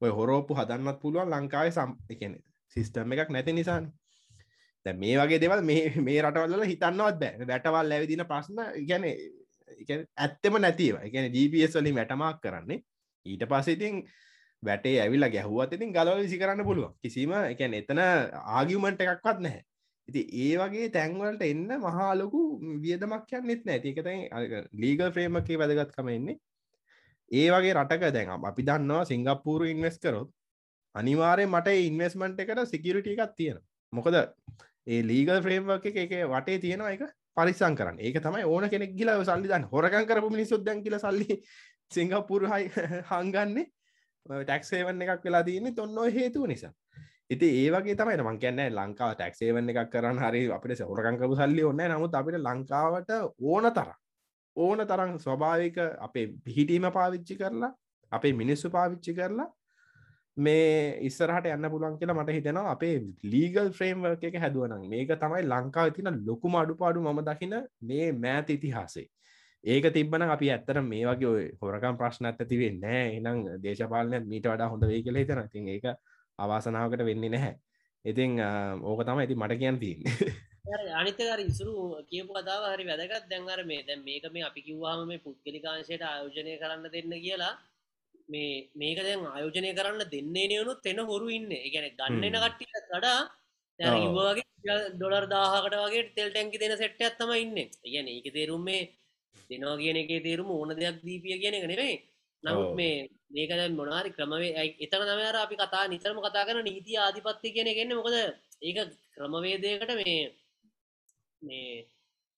[0.00, 2.36] ඔය හොරෝප්පු හදන්නත් පුළුවන් ලංකාවේ සම් එකන
[2.76, 3.88] සිිස්ටම් එකක් නැති නිසාන.
[4.86, 7.48] දැන් මේ වගේ දෙවල් මේ මේ රටවල්ල හිතන්නවත් බෑ.
[7.50, 9.04] වැටවල් ඇවිදින ප්‍රශ්න ගැන
[10.18, 12.80] ඇත්තම නැතිව එකන GPS වලින් වැටමක් කරන්නේ.
[13.26, 14.02] ඊට පස්සඉතින්
[14.62, 19.62] වැටේ ඇවිල්ල ගැහුවත් ඉතින් ගලව විසි කරන්න පුළුව කිසිම එකැන එතන ආගියමන්ට එකක්වත් නැහැ.
[20.08, 22.40] ඉති ඒ වගේ තැන්වලට එන්න මහාලොකු
[22.84, 24.18] වියදමක් යන්නෙත් නැති එකතයි
[24.82, 26.40] ලීගල් ෆ්‍රේමකේ වැදගත්කම එන්නේ.
[27.30, 30.30] ඒ වගේ රටක දැන් අපි දන්නවා සිංගප්පූරු ඉන්වස් කරොත්
[30.94, 33.60] අනිවාරය මට ඉන්වස්මන්ට් එකට සිකිරිට එකක් තියෙන
[33.92, 34.20] මොකද
[34.86, 37.02] ඒ ලීගල් ෆ්‍රේම්වර්ක එක එක වටේ තියෙනවා එක
[37.36, 37.98] පරිසං කරන්න.
[37.98, 39.66] ඒක තමයි ඕන කෙනෙක් ගිලා සල්ලි දන්න.
[39.72, 41.36] හොරකන් කරපු මිනිස්සුත් දැන් කියල සල්ලි
[41.90, 42.66] සිංගප්පුරු හයි
[43.10, 43.66] හංගන්නේ
[44.26, 46.72] ටැක්සේවන්න එකක් වෙලා තියන්නේ තොන්නෝ හේතුව නිසා.
[47.30, 52.14] ඉති ඒවගේ තමයි මං කියන්න ලංකාව ටැක්සේවන්න එකක් කරන්න හරි අපිට සවරකංකපු සල්ලි ඔන්න නමුත්
[52.14, 53.10] අපිට ලංකාවට
[53.42, 53.90] ඕන තර
[54.56, 57.72] ඕන තරම් ස්වභාවික අපේ පිහිටීම පාවිච්චි කරලා
[58.12, 59.48] අපේ මිනිස්සු පාවිච්චි කරලා
[60.36, 62.72] මේ ඉස්සරහට යන්න පුළුවන් කියලා මට හිතෙනවා.
[62.72, 68.50] අපේ ලීගල් ෆ්‍රේම්වර්ක එක හැදුවනම් මේක තමයි ලංකාව තින ලොකුම අඩුපාඩු මම දකින මේ මෑත
[68.50, 69.06] ඉතිහාසේ
[69.64, 74.70] ඒක තිබන අපි ඇත්තර මේ වගේ ඔය හොරකම් ප්‍රශ්න ඇතිවේ නෑ එනම් දේශපාලනය මීට වඩා
[74.72, 75.84] හොඳ වේ කියල හිතන තින් ඒක
[76.38, 77.54] අවාසනාවකට වෙන්නේ නැහැ.
[78.04, 78.40] ඉතිං
[78.82, 79.98] ඕක තම ඇති මට කියන් තින්
[81.00, 81.74] අනිතකර ඉසුරු
[82.10, 83.26] කියපු කතාව හරි වැදගත්.
[83.30, 87.54] දැන්වර මේ දැන් මේක මේ අපි කිව්වාම මේ පුද්ගලිකාංශයට ආයෝජනය කරන්න දෙන්න කියලා.
[88.28, 91.52] මේ මේක දැන් ආයෝජනය කරන්න දෙන්නේ නියනුත් එෙන හොරු ඉන්න.
[91.58, 93.18] එකන ගන්නන කට්ටිය වඩා
[94.16, 97.60] වගේ ඩොලර් දාහකට වගේ තෙල් ටැන්කි දෙන සෙට්ට ඇත්තම ඉන්න.
[97.84, 98.82] ගැන ඒක තේරුම් මේ
[99.50, 101.96] දෙනවා කියන එක තේරුම ඕන දෙයක් දීපිය කියන එක නෙවේ
[102.44, 107.68] නමුත් මේ මේක මොනාරි ක්‍රමවේ එතන නමර අපි කතා නිතරම කතා කරන නීති ආධිපත්ති කියන
[107.68, 108.16] එකන්න මොකද
[108.62, 108.78] ඒක
[109.14, 110.20] ක්‍රමවේදයකට මේ
[111.42, 111.86] මේ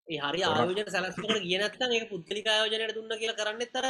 [0.08, 3.86] ඒ හරි ආයෝජන සැලස්කට කියනත්තන් ඒ පුද්ගලික ආයෝජනයට දුන්න කියලා කරන්න තර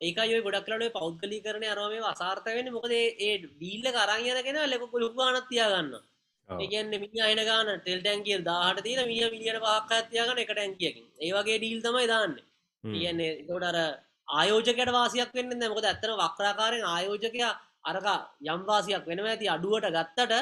[0.00, 5.94] ඒකයි ගොඩක් ලේ පෞද්ගලි කරන අරම අසාර්ථ වෙන මොකද ඒ ඩීල්ල කරංයනගෙන ලෙකො ලුක්වානත් තියාගන්න
[6.48, 11.58] ඒගන්න මිනි අයන ගාන ටෙල් ටැන්කිය දාහට තින මිය මිලියන පහක් ඇතියාගන එක ටැන්කියකින් ඒවගේ
[11.58, 12.34] ඩීල් තමයි දාන්න.
[12.84, 13.30] කියන්නේ
[13.62, 13.78] අර
[14.28, 17.52] ආයෝජකට වාසියක් වෙන්න මොකද ඇත්තන වක්්‍රාකාරෙන් ආයෝජකයා
[17.84, 18.06] අරක
[18.46, 20.32] යම්වාසියක් වෙනම ඇති අඩුවට ගත්තට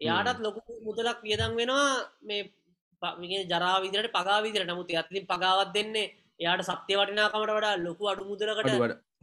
[0.00, 1.88] එයාටත් ලොකු මුදලක් වියදම් වෙනවා
[2.22, 6.08] මේ ජරාවිදිරට පගාවිදිර නමුත් ඇත්ලින් පගාවත් දෙන්නේ
[6.40, 8.68] එයාට සත්‍ය වටිනාකමට වඩා ලොකු අඩු මුදලකට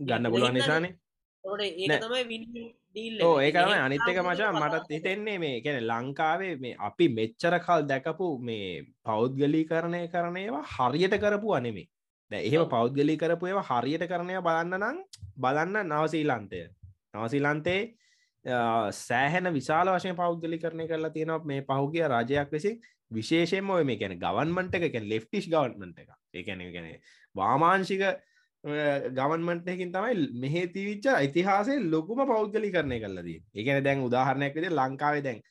[0.01, 0.93] ගන්න පුළුවන් නිසානේ
[3.23, 8.71] ඕ ඒකම අනිත්තක මචා මටත් හිතෙන්නේ මේ ගැන ලංකාවේ මේ අපි මෙච්චර කල් දැකපු මේ
[9.03, 11.87] පෞද්ගලී කරණය කරනයවා හරියට කරපු අනෙමේ
[12.31, 14.97] දැ එහෙම පෞද්ගලී කරපු ඒවා හරියට කරණය බලන්න නම්
[15.37, 16.61] බලන්න නවසීලන්තය.
[17.13, 17.81] නවසීලන්තේ
[18.97, 22.79] සෑහෙන විශාල වශය පෞද්ගලි කරණය කරලා තියෙනවා මේ පහුගිය රජයක් විසින්.
[23.11, 25.99] විශේෂයෙන්ම ඔය මේ ගැන ගවන්මට එක ලෙෆ්ටිස් ගවන්මට
[26.33, 26.89] එක ඒැන ගැන
[27.35, 28.03] වාමාංශික
[28.63, 35.41] ගවන්මටකින් තමයි මෙහේ තිවිච්ච ඉතිහාසේ ලොකුම පෞද්ගලි කරණය කලදී ඒකන දැන් උදාහරණයක් විදි ලංකාවේ දැන්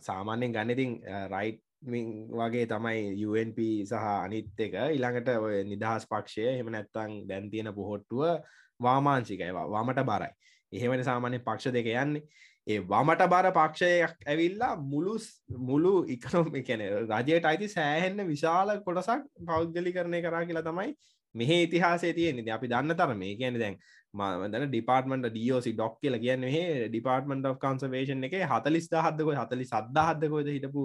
[0.00, 7.14] සාමාන්‍යෙන් ගන්නඉතින් රයිට් වගේ තමයි UNP සහ අනිත් එක ඉළඟට ඔය නිදහස් පක්ෂය එහෙම නැත්තං
[7.26, 8.42] දැන් තියෙන පොහොට්ටුව
[8.80, 10.30] වාමාංශිකයි වාමට බරයි.
[10.72, 12.22] එහෙමට සාමාන්‍ය පක්ෂ දෙක යන්නේ.
[12.66, 15.14] ඒ වමට බර පක්ෂයක් ඇවිල්ලා මුළු
[15.60, 16.82] මුළු ඉකනොම කැන
[17.20, 20.90] රජයට අයිති සෑහෙන්න විශාල කොටසක් පෞද්ගලි කරණය කරා කියලා තමයි
[21.38, 22.52] මෙහ ඉතිහාසේ තියෙන්නේ.
[22.52, 23.76] අපි දන්න තර මේ කියන දැන්
[24.14, 30.48] මදන ඩිපාර්ටමට ඩියෝසි ඩොක් කියල කියන්න මේ ඩිපාර්ටමට of කන්සවේෂන් එක හතලිස් දහත්දකො හතලි සද්ධහත්දකොද
[30.48, 30.84] හිටපු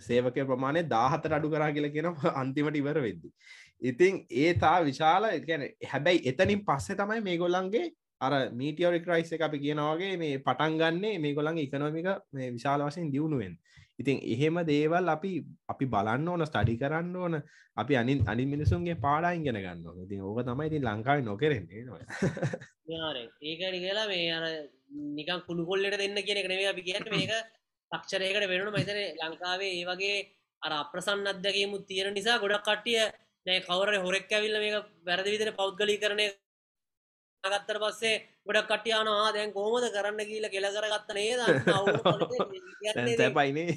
[0.00, 2.10] සේවකය ප්‍රමාණය දාහතර අඩු කරා කියල කියන
[2.42, 3.32] අන්තිමට ඉවර වෙද්දි.
[3.82, 7.86] ඉතින් ඒ තා විශාල ගැන හැබැයි එතනින් පස්සේ තමයි මේ ගොල්ලන්ගේ
[8.20, 13.12] අර මීටියෝරික් රයිස් එක අපි කියනවාගේ මේ පටන් ගන්නේ මේ ගොලන් ඉකනොමික මේ විශාල වශයෙන්
[13.12, 13.54] දියුණුවෙන්
[14.00, 15.32] ඉතින් එහෙම දේවල් අපි
[15.68, 17.34] අපි බලන්න ඕන ස්ටඩි කරන්න ඕන
[17.76, 21.86] අපි අනි අනි මිනිසුන්ගේ පාඩායින් ගෙන ගන්න ඉතින් ඕක තමයි ඉතින් ලංකාව නොකරෙන්නේ
[23.44, 24.44] ඒකනි කියලා මේ අර
[24.90, 27.10] නිකන් කුළු කොල්ලට දෙන්න කියන එක නෙවෙයි අපි කියන්නේ.
[27.12, 27.32] මේක
[27.92, 30.18] තක්ෂරයකට වෙනු මහිතන ලංකාවේ ඒ වගේ
[30.62, 33.00] අර අප්‍රසන්න අත්දැකීමුත් තියෙන නිසා ගොඩක් කට්ටිය
[33.46, 36.26] නෑ කවර හොරෙක් ඇවිල්ල මේක වැරදි විදිහට පෞද්ගලී කරණය
[37.44, 41.40] ගත්තර පස්සේ ගොඩක් කටියානවා දැන් කෝමද කරන්න කියල කෙල කරගත්ත නේද?
[43.20, 43.70] සැපයිනේ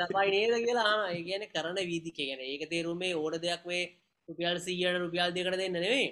[0.00, 3.82] සපයි නේද කියලා ඒ කියන කරන වීදි කියන ඒක තේරුමේ ඕන දෙයක් මේ
[4.28, 6.06] රුපියල් සීයට රුපියල් දෙකට දෙන්න නෙවේ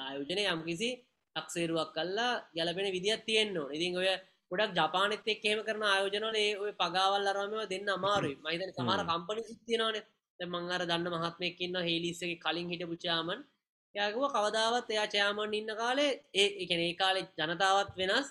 [0.00, 0.90] ආයෝජනය යම්කිසි
[1.36, 4.08] ටක්සේරුවක් කල්ලා ගැලපෙන විදිත් තියෙන්නවා ඉතින් ඔය
[4.50, 8.36] ගොඩක් ජපානෙත් එක් එහෙම කරන ආයෝජනවල ඒ ඔය පගාවල් අරමව දෙන්න අමාරුයි.
[8.38, 10.04] මයිතන සමහර කම්පනි සිත්තියනවානේ
[10.40, 13.40] මංගර දන්න මහත්මයක්කින්න හෙලිස්සගේ කලින් හිට පුචාමන්
[13.94, 18.28] යකුව කවදාවත් එයා චයාමන් ඉන්න කාලේ ඒ එකන ඒ කාලෙ ජනතාවත් වෙනස්.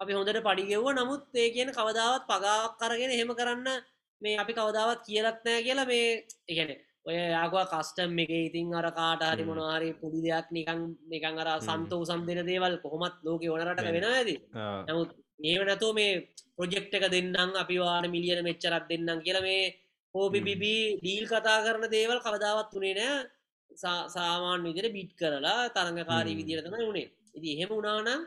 [0.00, 3.68] අපි හොඳට පඩිගෙව්ව නමුත් ඒ කියන කවදාවත් පගාවක් කරගෙන එහෙම කරන්න
[4.22, 6.08] මේ අපි කවදාවත් කියලත්නෑ කියලා මේ
[6.48, 6.70] එකන
[7.06, 12.02] ඔය යාගවා කස්ටම් එක ඉතින් අර කාට හරි මොනවාරි පුඩි දෙයක් නිකං නිකං අර සන්තෝ
[12.04, 14.36] සම්දෙන දේවල් කොහොමත් ලෝක ඕනරට වෙන ඇති.
[14.88, 16.12] නමුත් ඒ නැතෝ මේ
[16.56, 19.64] ප්‍රොජෙක්් එක දෙන්නම් අපි වාන මිලියන මෙච්චරත් දෙන්නම් කියලා මේ
[20.14, 23.26] හෝබිබිබී ඩීල් කතා කරන දේවල් කවදාවත් වනේ නෑ
[23.70, 28.26] සාමාන් විදිර බිට් කරලා තරඟකාරී විදිරතම වුණේ ඉති එහෙම උනානම්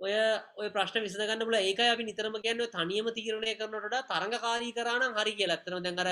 [0.00, 0.12] ඔය
[0.56, 5.48] ඔය ප්‍රශ්න විසඳගන්න බල ඒක අපි නිතරම ගැන්න තනියම තීරණය කරනට තරඟකාරී කරන හරි කිය
[5.48, 6.08] ඇත්තන දැඟර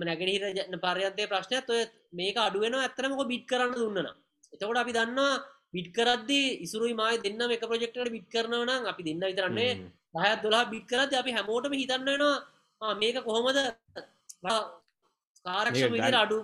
[0.00, 0.42] නැගෙනහිර
[0.78, 1.82] පරයන්තය ප්‍රශ්නයක් ඔය
[2.12, 4.10] මේක අඩුවෙන ඇත්තරමක බිට් කරන්න දුන්නන
[4.52, 5.32] එතකොට අපි දන්නවා
[5.72, 9.72] බිට් කරද්දි ඉසුරුයි මයි දෙන්න එක ප්‍රජෙක්ටට බිට් කරනවන අපි දෙන්න විතරන්නේ
[10.14, 13.58] දහත් දොලා බිට් කරද අපි හැමෝටම හිතන්නනවා මේක කොහොමද
[15.46, 16.36] කාරක්ෂ විදිර අඩු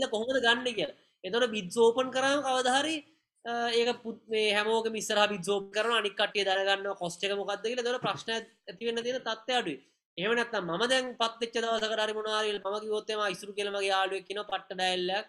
[0.00, 0.88] ල කොහොමද ගන්න කිය
[1.24, 2.96] එතොට බිද්සෝපන් කරම කවදහරි
[3.44, 7.82] ඒක පුත්ේ හැමෝක මිස්සර බිද්සෝප කරන අනිකටිය දරගන්න කොස්්ටක මොකක්ද කියල.
[7.82, 9.74] දොර ප්‍රශ්න ඇතිවෙන්න තියෙන තත්ව අඩු
[10.18, 15.26] එහමනත් ම දැන් පත්ච්ච දවසකරි මොනාරල් මක ගොත්තම ඉසුරු කෙලමගේ යාලුව කියන පට්ට ඩැල්ලක්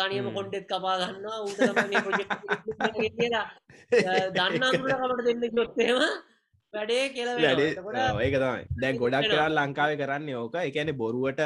[0.00, 1.60] තනියම කොන්ඩෙත් කපා ගන්න උට
[4.36, 5.98] දන්නට දෙන්න ගොත්තේම
[6.74, 8.64] වැඩේ කියල ඒක තමයි.
[8.82, 10.54] දැන් ගොඩක් කරල් ලංකාව කරන්න ඕක.
[10.60, 11.40] එකන බොරුවට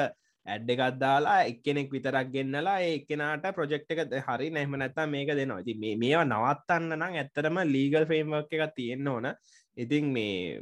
[0.47, 5.59] ඇඩ් එකත් දාලා එක්කෙනෙක් විතරක් ගෙන්න්නලා ඒකෙනට ප්‍රජෙක්් එක හරි නැහම නැත්තා මේක දෙනවා.
[5.59, 9.28] ඇති මේවා නවත්තන්න නම් ඇත්තරම ලීගල් ෆ්‍රේම්වක් එක තියෙන්න්න ඕන.
[9.76, 10.61] ඉතින් මේ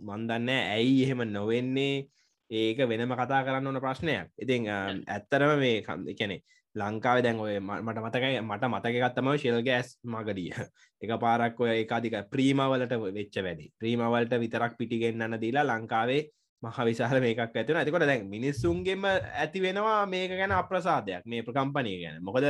[0.00, 2.06] මන්දන්න ඇයි එහෙම නොවෙන්නේ.
[2.50, 4.30] ඒක වෙනම කතා කරන්න ඕන ප්‍රශ්නයක්.
[4.38, 6.38] ඉතින් ඇත්තරම මේ කන්ද කැනෙ
[6.76, 10.50] ලංකාව දැන් ඔය මට මතකයි මට මතකගත්තම ශෙල් ගෑස් මගඩිය
[11.02, 13.72] එක පාරක් ඔය ඒකාදික ප්‍රීමවලට වෙච්ච වැඩි.
[13.80, 16.22] ප්‍රීමවලට විතරක් පිටිගෙන්න්න දීලා ලංකාවේ
[16.66, 21.22] මහ විශාල මේකක් ඇතින ඇතිකොට දැන් මිනිස්සුන්ගේම ඇති වෙනවා මේක ගැන අප්‍රසාදයක්.
[21.24, 22.22] මේ ප්‍රකම්පනය ගැන.
[22.22, 22.46] මොකද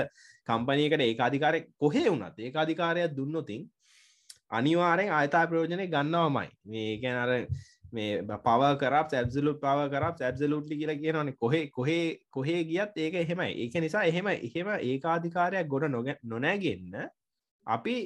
[0.48, 3.62] කම්පනයකට ඒකාධිකාරය කොහේ වුණත් ඒකාධිකාරයක් දුන්නොතින්
[4.50, 6.48] අනිවාරෙන් අයතා ප්‍රෝජනය ගන්නවමයි.
[6.66, 7.30] මේ ගැන අර
[7.92, 11.32] මේ පව කරක් ඇබ්සලුට් පව කරක් ඇබ්සලුට්ලි කියලා කියනවන.
[11.34, 13.52] කොහේ කොහේ කොහේ ගියත් ඒක එහෙමයි.
[13.62, 17.08] ඒක නිසා එහෙම එහෙම ඒකාධිකාරයක් ගොඩ නොග නොනෑගෙන්න
[17.66, 17.96] අපි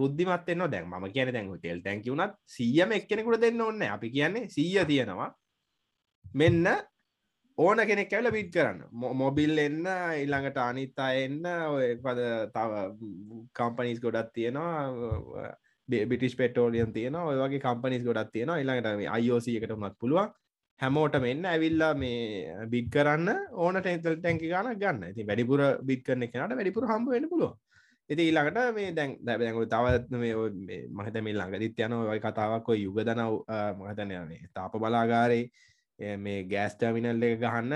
[0.00, 4.84] බුද්ධිමත්වෙන්න දැන් ම කියන දැන් ටෙල් තැන්කි වුණත් සියම එක්කෙනෙකුට දෙන්න ඔන්න අපි කියන්නේ සීය
[4.84, 5.30] තියෙනවා.
[6.34, 6.66] මෙන්න
[7.58, 8.80] ඕන කෙනෙක් ඇවල පිට් කරන්න.
[8.92, 9.84] මොබිල් එන්න
[10.22, 12.20] ඉල්ළඟට අනිත්තා එන්න ඔය පද
[12.56, 12.72] තව
[13.58, 15.52] කම්පනිස් ගොඩත් තියෙනවා.
[15.88, 20.34] බිටිස් පෙටෝලියම් තියෙන ඔය වගේ කම්පනිස් ගොඩත් තියෙන ඉල්ළඟට අයෝස එකට මත් පුළුවන්.
[20.80, 25.14] හැමෝට මෙන්න ඇවිල්ලා මේ බික් කරන්න ඕන ටෙන්තල් ටැන්කි ගන ගන්න.
[25.16, 27.54] ති වැඩිපුර බික් කරන කෙනට වැඩිපුර හම්බ වෙන පුළුව
[28.08, 30.34] ඉති ඊළඟට මේ දැන් දැබැඟු තවත් මේ
[30.88, 33.32] මහත මේ ළඟ දිත් යන ඔයි කතාවක් ඔය යුගදනව
[33.80, 37.72] මහතනයනේ තාප බලාගාරේ මේ ගෑස්ටමිනල් එක ගහන්න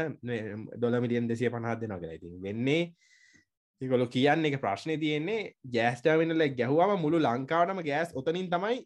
[0.78, 2.18] දොල මිලියන් දෙසිය පහත් දෙනවා කියලා.
[2.18, 2.82] ඉතින් වෙන්නේ
[3.80, 8.80] ඒකොල කියන්න එක ප්‍රශ්නය තියෙන්නේ ගෑස්ටමිනල ගැහවාම මුළු ලංකාවටම ගෑස් ඔතනින් තමයි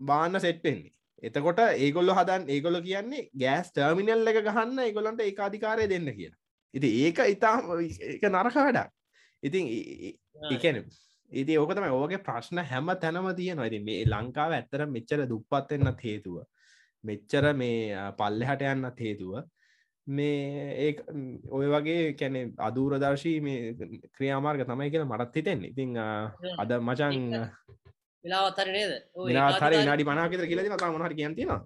[0.00, 6.08] බාන්න සෙට්ටෙන්නේ එතකොට ඒගොල්ල හදන් ඒගොල කියන්නේ ගෑස් ටර්මිනල් එක ගහන්න ඒගොලන්ට ඒ අධිකාරය දෙන්න
[6.14, 6.40] කියලා.
[6.74, 7.56] ඉති ඒක ඉතා
[8.14, 8.90] එක නරක වැඩක්.
[9.42, 9.64] ඉතින්
[10.36, 10.82] එකන
[11.32, 13.66] ඉති ඕක තමයි ඕගේ ප්‍රශ්න හැම තැනම තියෙනවා.
[13.66, 16.36] ඉති මේ ලංකාව ඇත්තර මෙච්චර දුප්පත්වෙන්නත් හේතුව
[17.04, 19.34] මෙච්චර මේ පල්ලෙහට යන්නත් හේතුව
[20.06, 20.38] මේ
[20.84, 20.92] ඒ
[21.50, 23.74] ඔය වගේ කැනෙ අදූරදර්ශී මේ
[24.16, 25.98] ක්‍රියාමාර්ග තමයි කියලා මටත් හිතෙන් ඉතිං
[26.62, 27.20] අද මචන්
[28.24, 28.92] වෙලාවත්තර නේද?
[29.60, 31.60] හරි නාඩි පනාකතර කියලති මතා මොහට කියන්තිනවා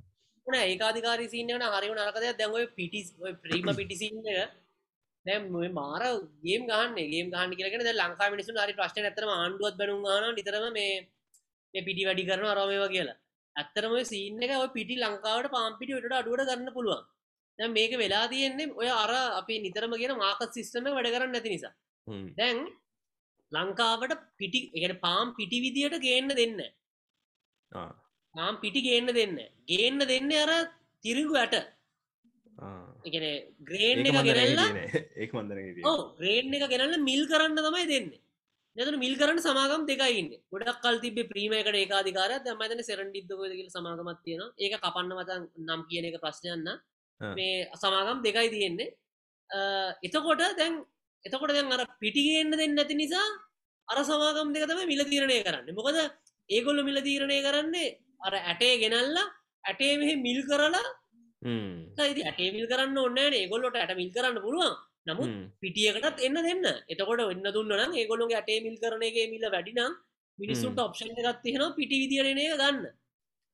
[0.46, 2.24] න ඒකාධිකාරී සිීන්නවන හරිව නරකද?
[2.40, 3.08] දැන්ව පිටිස්
[3.42, 4.20] ප්‍රීම පිටිසින්න
[5.26, 6.02] දැම් මාර
[6.44, 10.66] ගේම් ගන්න ගේම් ගහන්න කියලගෙන ද ලංකා මිනිසු හරි ප්‍රශ්න ඇතරම ආණ්ඩුවත් බැනුම් ගන නිතරම
[10.78, 13.18] මේ පිටි වැඩි කරන අරමවා කියලා.
[13.56, 17.02] ඇත්තරම සිීන්න එක ඔය පිටි ලංකාවට පාම්පිටි ට අඩුවට ගන්න පුළුවන්.
[17.58, 21.74] දැ මේක වෙලා තියෙන්නේ ඔය අර අපි නිතරම ගෙන මාකත් සිිස්ටම වැඩ කරන්න නැති නිසා.
[22.38, 22.58] දැන්
[23.52, 26.58] ලංකාවට පිටි එකට පාම් පිටි විදියට ගේන්න දෙන්න
[28.34, 29.38] පාම් පිටි ගේන්න දෙන්න
[29.70, 30.52] ගේන්න දෙන්න අර
[31.04, 31.56] තිරිගු ඇට
[33.04, 33.24] එකන
[33.60, 34.68] ග්‍රේන් එක ගෙනල්ලා
[36.18, 38.08] ග්‍රේන් එක ගෙනල්ල මිල් කරන්න තමයි දෙන්න.
[38.76, 44.74] නැතුන මිල් කරන්න සමාගම් දෙකයින්න ගොඩක් කල් තිබ ප්‍රීමයකට ඒකාධිකාර මතන සෙරන්ඩිද්දකොදකල සමාගමත් තියෙන ඒක
[44.78, 46.68] කපන්න මතන් නම් කියන එක ප්‍රශ්නයන්න
[47.20, 48.94] මේ සමාගම් දෙකයි තියෙන්නේ.
[50.02, 50.82] එතකොට දැන්
[51.24, 53.26] එතකොට දැන් අර පිටිගන්න දෙන්න ඇති නිසා
[53.88, 55.70] අර සමාගම් දෙක තම මිල තීරණය කරන්න.
[55.72, 55.96] මොකද
[56.50, 59.26] ඒගොල්ල මිල තීරණය කරන්නේ අර ඇටේ ගෙනල්ලා
[59.64, 60.84] ඇටේ මෙහ මිල් කරලා
[62.06, 64.74] ඉති ඇටේමිල් කරන්න ඔන්න ඒගොල්ලොට ඇට මිල් කරන්න පුළුවන්.
[65.06, 65.30] නමුත්
[65.60, 66.66] පිටියකටත් එන්න දෙන්න.
[66.88, 69.94] එතකොට එන්න දුන්නන ඒගොලුගේ ඇටේ මිල් කරනගේ මිල වැඩිනම්
[70.38, 72.78] මිනිස්සුන්ට ඔප්ෂන් එකත් තියෙනවා පිටි විදිරණය ගන්න.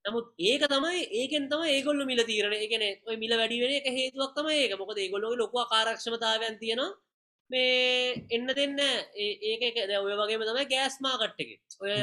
[0.04, 4.48] නමුත් ඒක තමයි ඒකෙන් තම ඒගොල්ල මිල තීරණ එකන ඔය මිල වැඩිවෙන එක හේතුවක් තම
[4.52, 4.72] ඒක.
[4.78, 6.96] මොකද ඒගොල්ලො ලොක කාරක්ෂමතාවයන් තියෙනවා
[7.50, 11.50] මේ එන්න දෙන්න ඒක ඔය වගේම තමයි ගෑස් මාකට් එක.
[11.80, 11.94] ඔය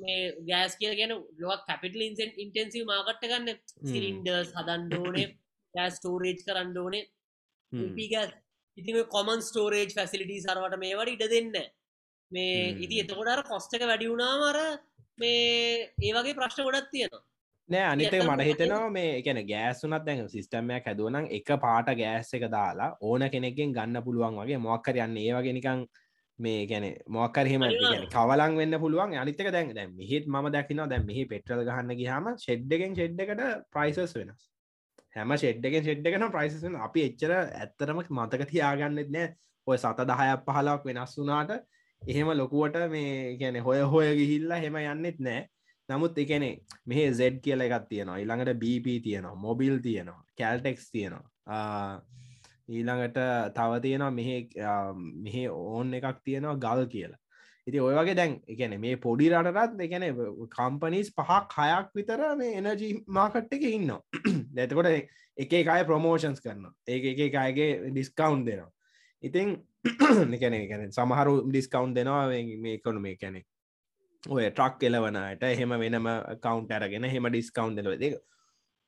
[0.00, 3.60] මේ ගෑස් කිය ගැන ලොක් කැපිටල් ඉන්සන් ඉන්ටන්සිව මාකට්ට ගන්න.
[3.90, 5.28] සිරින්ඩර්ස් හදන්ඩෝනේ
[5.74, 7.04] ගෑස් ටෝරේජ් කරන්න ඕනේ.
[8.12, 8.34] ගස්
[8.76, 11.52] ඉතින් කොමන් ස්ටෝරේජ් ෆැසිලිටි සරවට මේවට ඉඩ දෙන්න.
[12.32, 14.58] මේ ඉති එතකොඩර කොස්්ටක වැඩි වුණාමර
[15.18, 17.24] මේ ඒවගේ ප්‍රශ්න ගොඩත් තියෙනවා
[17.68, 22.88] නෑ අනිතක මට හිතනවා මේ එකන ගෑස්සුනත් දැන් සිිස්ටම්මයක් හැදුවනම් එක පාට ගෑස් එක දාලා
[23.02, 25.16] ඕන කෙනෙක්ගෙන් ගන්න පුළුවන් වගේ මොක්කර යන්න.
[25.18, 25.84] ඒවගෙනකං
[26.38, 27.64] මේ ගැන මොක්කරහෙම
[28.12, 29.14] කවලන් වෙන්න පුළුවන්.
[29.16, 33.42] අනිතක දැන් දැ මෙහිත් ම දකින දැන් මෙහි පෙට්‍රල් ගහන්න ගහම ෂෙඩ්ඩගෙන් ෂෙඩ්ඩකට
[33.72, 34.44] ප්‍රයිසස් වෙනස්.
[35.16, 39.32] හැම ෂෙඩ්ඩගෙන් ෂෙඩ්ඩගෙන ප්‍රයිසස් අපි එච්චර ඇත්තරම මතක තියාගන්නෙත් නෑ.
[39.66, 41.56] ඔය සත දහයක් පහලක් වෙනස් වුනාට
[42.02, 45.42] එහෙම ලොකුවට මේ ගැන හොය හොය ගිහිල්ලා හෙම යන්නෙත් නෑ
[45.88, 46.54] නමුත් එකනේ
[46.86, 48.18] මෙහ Z කියල එකත් තියෙනවා.
[48.20, 52.00] ඊළඟට BP තියෙනවා මොබිල් තියෙනවා කැල්ටෙක්ස් තියෙනවා.
[52.68, 53.18] ඊළඟට
[53.56, 54.30] තව තියෙනවා මෙහ
[55.24, 57.20] මෙහ ඕන් එකක් තියෙනවා ගල් කියලා.
[57.66, 60.04] ඉති ඔය වගේ දැන් එකන මේ පොඩි රටරත් එකන
[60.56, 63.92] කම්පනිස් පහක් හයක් විතර මේ එනජී මාකට් එක ඉන්න
[64.56, 64.90] දැතකොට
[65.36, 68.70] එක එකයි ප්‍රමෝෂන්ස් කරන ඒ එක එකයගේ ඩිස්කවන්් දෙනවා.
[69.22, 69.56] ඉතින්
[70.36, 72.28] එකන එකන සමහරු ඩිස්කවන්් දෙනවා
[72.64, 73.44] මේ කොනු මේ කැනෙ
[74.24, 76.08] ඔය ට්‍රක් එලවනට එහෙම වෙනම
[76.40, 78.16] කවන්් ඇරගෙන හෙම ඩිස්කවන්් දෙලව දෙක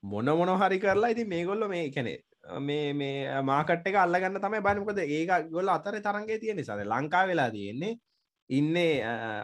[0.02, 2.14] මොන මොන හරි කරලා ඉති මේ ගොල්ල මේ කැනෙ
[2.60, 7.50] මේ මේ මාකට එක අල්ලගන්න තමයි බනිකොද ඒක ගොල්ල අතර තරන්ගේ තියෙන නිසාද ලංකා වෙලා
[7.50, 7.98] තියෙන්නේ
[8.50, 8.92] ඉන්නේ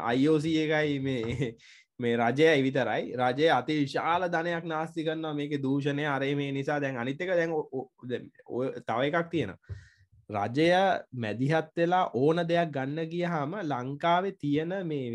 [0.02, 1.54] අයිෝස එකයි මේ
[2.00, 3.14] මේ රජය විතරයි.
[3.14, 6.80] රජය අති විශාල ධනයක් නාස්ති කරන්න මේක දූෂණය අරේ මේ නිසා.
[6.80, 7.52] දැන් අනිත්තක දැන්
[8.82, 9.54] තව එකක් තියෙන
[10.30, 10.68] රජය
[11.14, 15.06] මැදිහත් වෙලා ඕන දෙයක් ගන්න ගියහම ලංකාවේ තියෙන මේ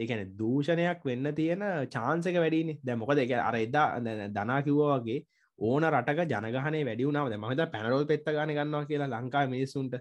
[0.00, 3.18] ඒකන දූෂණයක් වෙන්න තියෙන චාන්සක වැඩිනි දැ මොකද?
[3.18, 3.88] එක අර එදා
[4.30, 5.18] දනා කිව්වා වගේ
[5.58, 9.96] ඕන රටක ජනගහනේ වැඩියුනාව මහත පැනරෝල් පෙත්ත ගන ගන්නවා කියලා ලංකා මිනිස්සුන්ට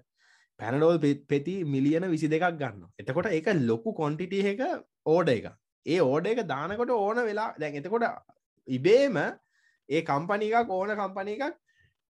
[0.60, 4.62] පැනඩෝල් පෙති මිලියන විසි දෙකක් ගන්න එතකොට ඒක ලොකු කොන්ටිටිය එක
[5.06, 5.47] ඕඩ එක
[5.86, 8.06] ඒ ඕඩ එක දානකොට ඕන වෙලා දැන් එතකොට
[8.68, 9.18] ඉබේම
[9.89, 11.56] ඒ කම්පනිකක් ඕන කම්පනි එකක්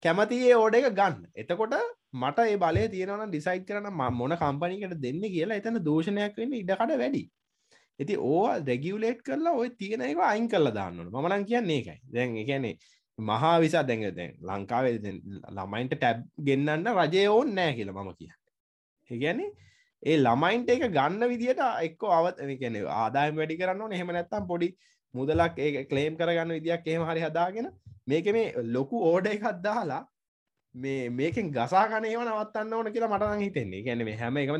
[0.03, 1.21] කැමතියේ ඕඩ එක ගන්න.
[1.33, 1.73] එතකොට
[2.13, 6.95] මට ඒ බලය තියෙනවන ඩිසයිට් කරන ම- මොන කම්පනිකට දෙන්න කියලා එතන දෝෂණයක් වෙන්න ඉඩකට
[6.95, 7.23] වැඩි.
[7.99, 11.99] ඇති ඕ රෙගියලේට් කරලා ඔය තියෙන එක අයින් කරලා දාන්නන මනන් කියන්නේ ඒකයි.
[12.13, 12.75] දැන් එකනේ
[13.17, 15.21] මහා විසා දැඟ දැන් ලංකාවේ දැන්
[15.57, 18.33] ළමයින්ට ටැබ් ගෙන්න්න රජය ඕන් නෑ කියලා මම කිය
[19.09, 19.51] ඒගැනේ
[20.03, 24.69] ඒ ළමයින්ට එක ගන්න විදිට එක්ක අවත් කැන ආදායම් වැඩි කරන්න හෙම නැත්තම් පොඩි
[25.13, 27.69] මුදලක් ඒ කලේම් කරගන්න විදියක් එහෙම හරි හදාගෙන
[28.07, 30.01] මේක මේ ලොකු ඕඩ එකක් දාලා
[30.75, 33.81] මේ මේකෙන් ගසාකන ඒව නවත්තන්න ඕන කියලා මටන හිතෙන්නේ.
[33.83, 34.57] ගැන මේ හැම එකම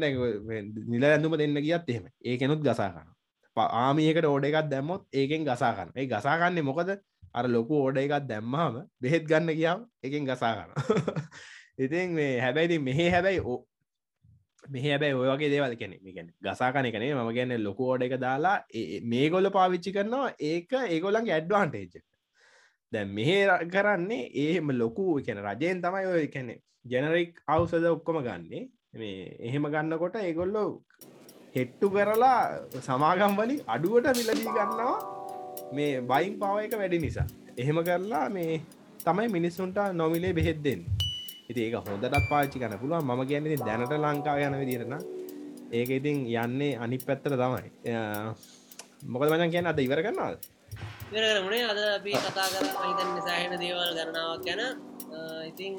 [0.88, 3.12] නිල ඇඳුම දෙන්න ගියත් එහෙම ඒකෙනුත් ගසාකන
[3.58, 6.90] ආමියකට ඕඩ එකක් දැම්මොත් ඒකෙන් ගසාකන්න ඒ ගසාකන්නේ මොකද?
[7.34, 10.72] අර ලොකු ඕඩ එකක් දැම්මහම බෙහෙත් ගන්න කියාව එකෙන් ගසාකන
[11.78, 13.60] ඉතින් මේ හැබැයිති මෙහෙ හැබැයි ඕ
[14.64, 19.02] මෙහ හැබැයි ඔයගේ දේවල් කෙනෙ ගැන ගසාකන කනේ ම ගැන ලොකු ඕඩ එක දාලා ඒ-
[19.04, 20.30] මේ ගොල පාවිච්චි කරනවා.
[20.42, 22.04] ඒක ඒගොලන් ඇඩ්වාන්ටේජ්
[22.92, 23.38] දැ මෙහෙ
[23.68, 28.64] කරන්නේ ඒම ලොකු කැන රජයෙන් තමයි ඔය කැනෙ ජනරික් අවසද ඔක්කොම ගන්නේ.
[28.94, 30.70] මේ එහෙම ගන්නකොට ඒගොල්ලෝ
[31.56, 32.40] හෙට්ටු කරලා
[32.88, 34.96] සමාගම් වලින් අඩුවට මිලදී ගන්නවා
[35.76, 37.28] මේ බයින් පාව එක වැඩි නිසා.
[37.62, 38.62] එහෙම කරලා මේ
[39.06, 40.82] තමයි මිනිස්සුන්ට නොමිලේ බෙහෙත් දෙන්න.
[41.50, 43.06] ඉති ඒක හොඳටත් පාච්චි කන පුළුවන්.
[43.08, 44.96] ම කියන්නේ දැනට ලංකාව යන විදිරෙන
[45.78, 47.70] ඒක ඉතින් යන්නේ අනි පැත්තර තමයි.
[49.14, 50.38] මොකද මචන් කියන අද ඉවර කරන්නවාද
[51.12, 54.62] ඉවර කරමුණේ අද අපි කතා කර හිතන් සෑහෙන දේවල් ගණනාවක් ගැන.
[55.50, 55.76] ඉතිං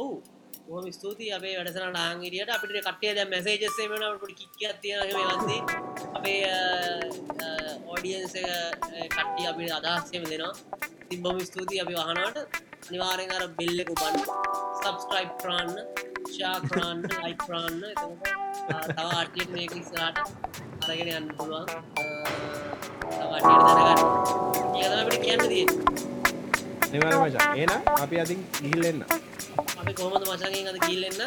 [0.00, 0.22] ඔවු.
[0.70, 5.56] හම ස්තුති අපේ වැඩසන ලාංගිරියට අපිට කටේ දැ මැසේජස්සේ වනට කික්කයක් තියෙන වන්දි
[6.18, 6.42] අපේ
[7.86, 8.34] ඕඩියන්ස
[9.14, 10.52] කට්ටිය අපිට අදහස්සයම දෙනවා.
[11.08, 12.38] තිබොම ස්තුති අපි වහනට
[12.92, 14.22] නිවාරෙන් අර බෙල්ලෙකු බන්න
[14.80, 15.72] සබස්ක්‍රයිප් කරන්න
[16.36, 17.82] ශාකරන්න ලයි කරන්න.
[18.88, 20.16] තව ආටියට මේක ඉස්සරට
[20.84, 21.66] අරගෙන යන්න පුළුවන්.
[23.10, 24.00] තවටියට දැනගන්න.
[24.78, 25.66] ඒකම අපිට කියන්න දී
[26.92, 29.00] නිවර මචා ඒන අපි අතින් ගිහිල්ලෙන්න
[29.80, 31.20] අපි කොහොමද මචගෙන් අද කිල්ලෙන්න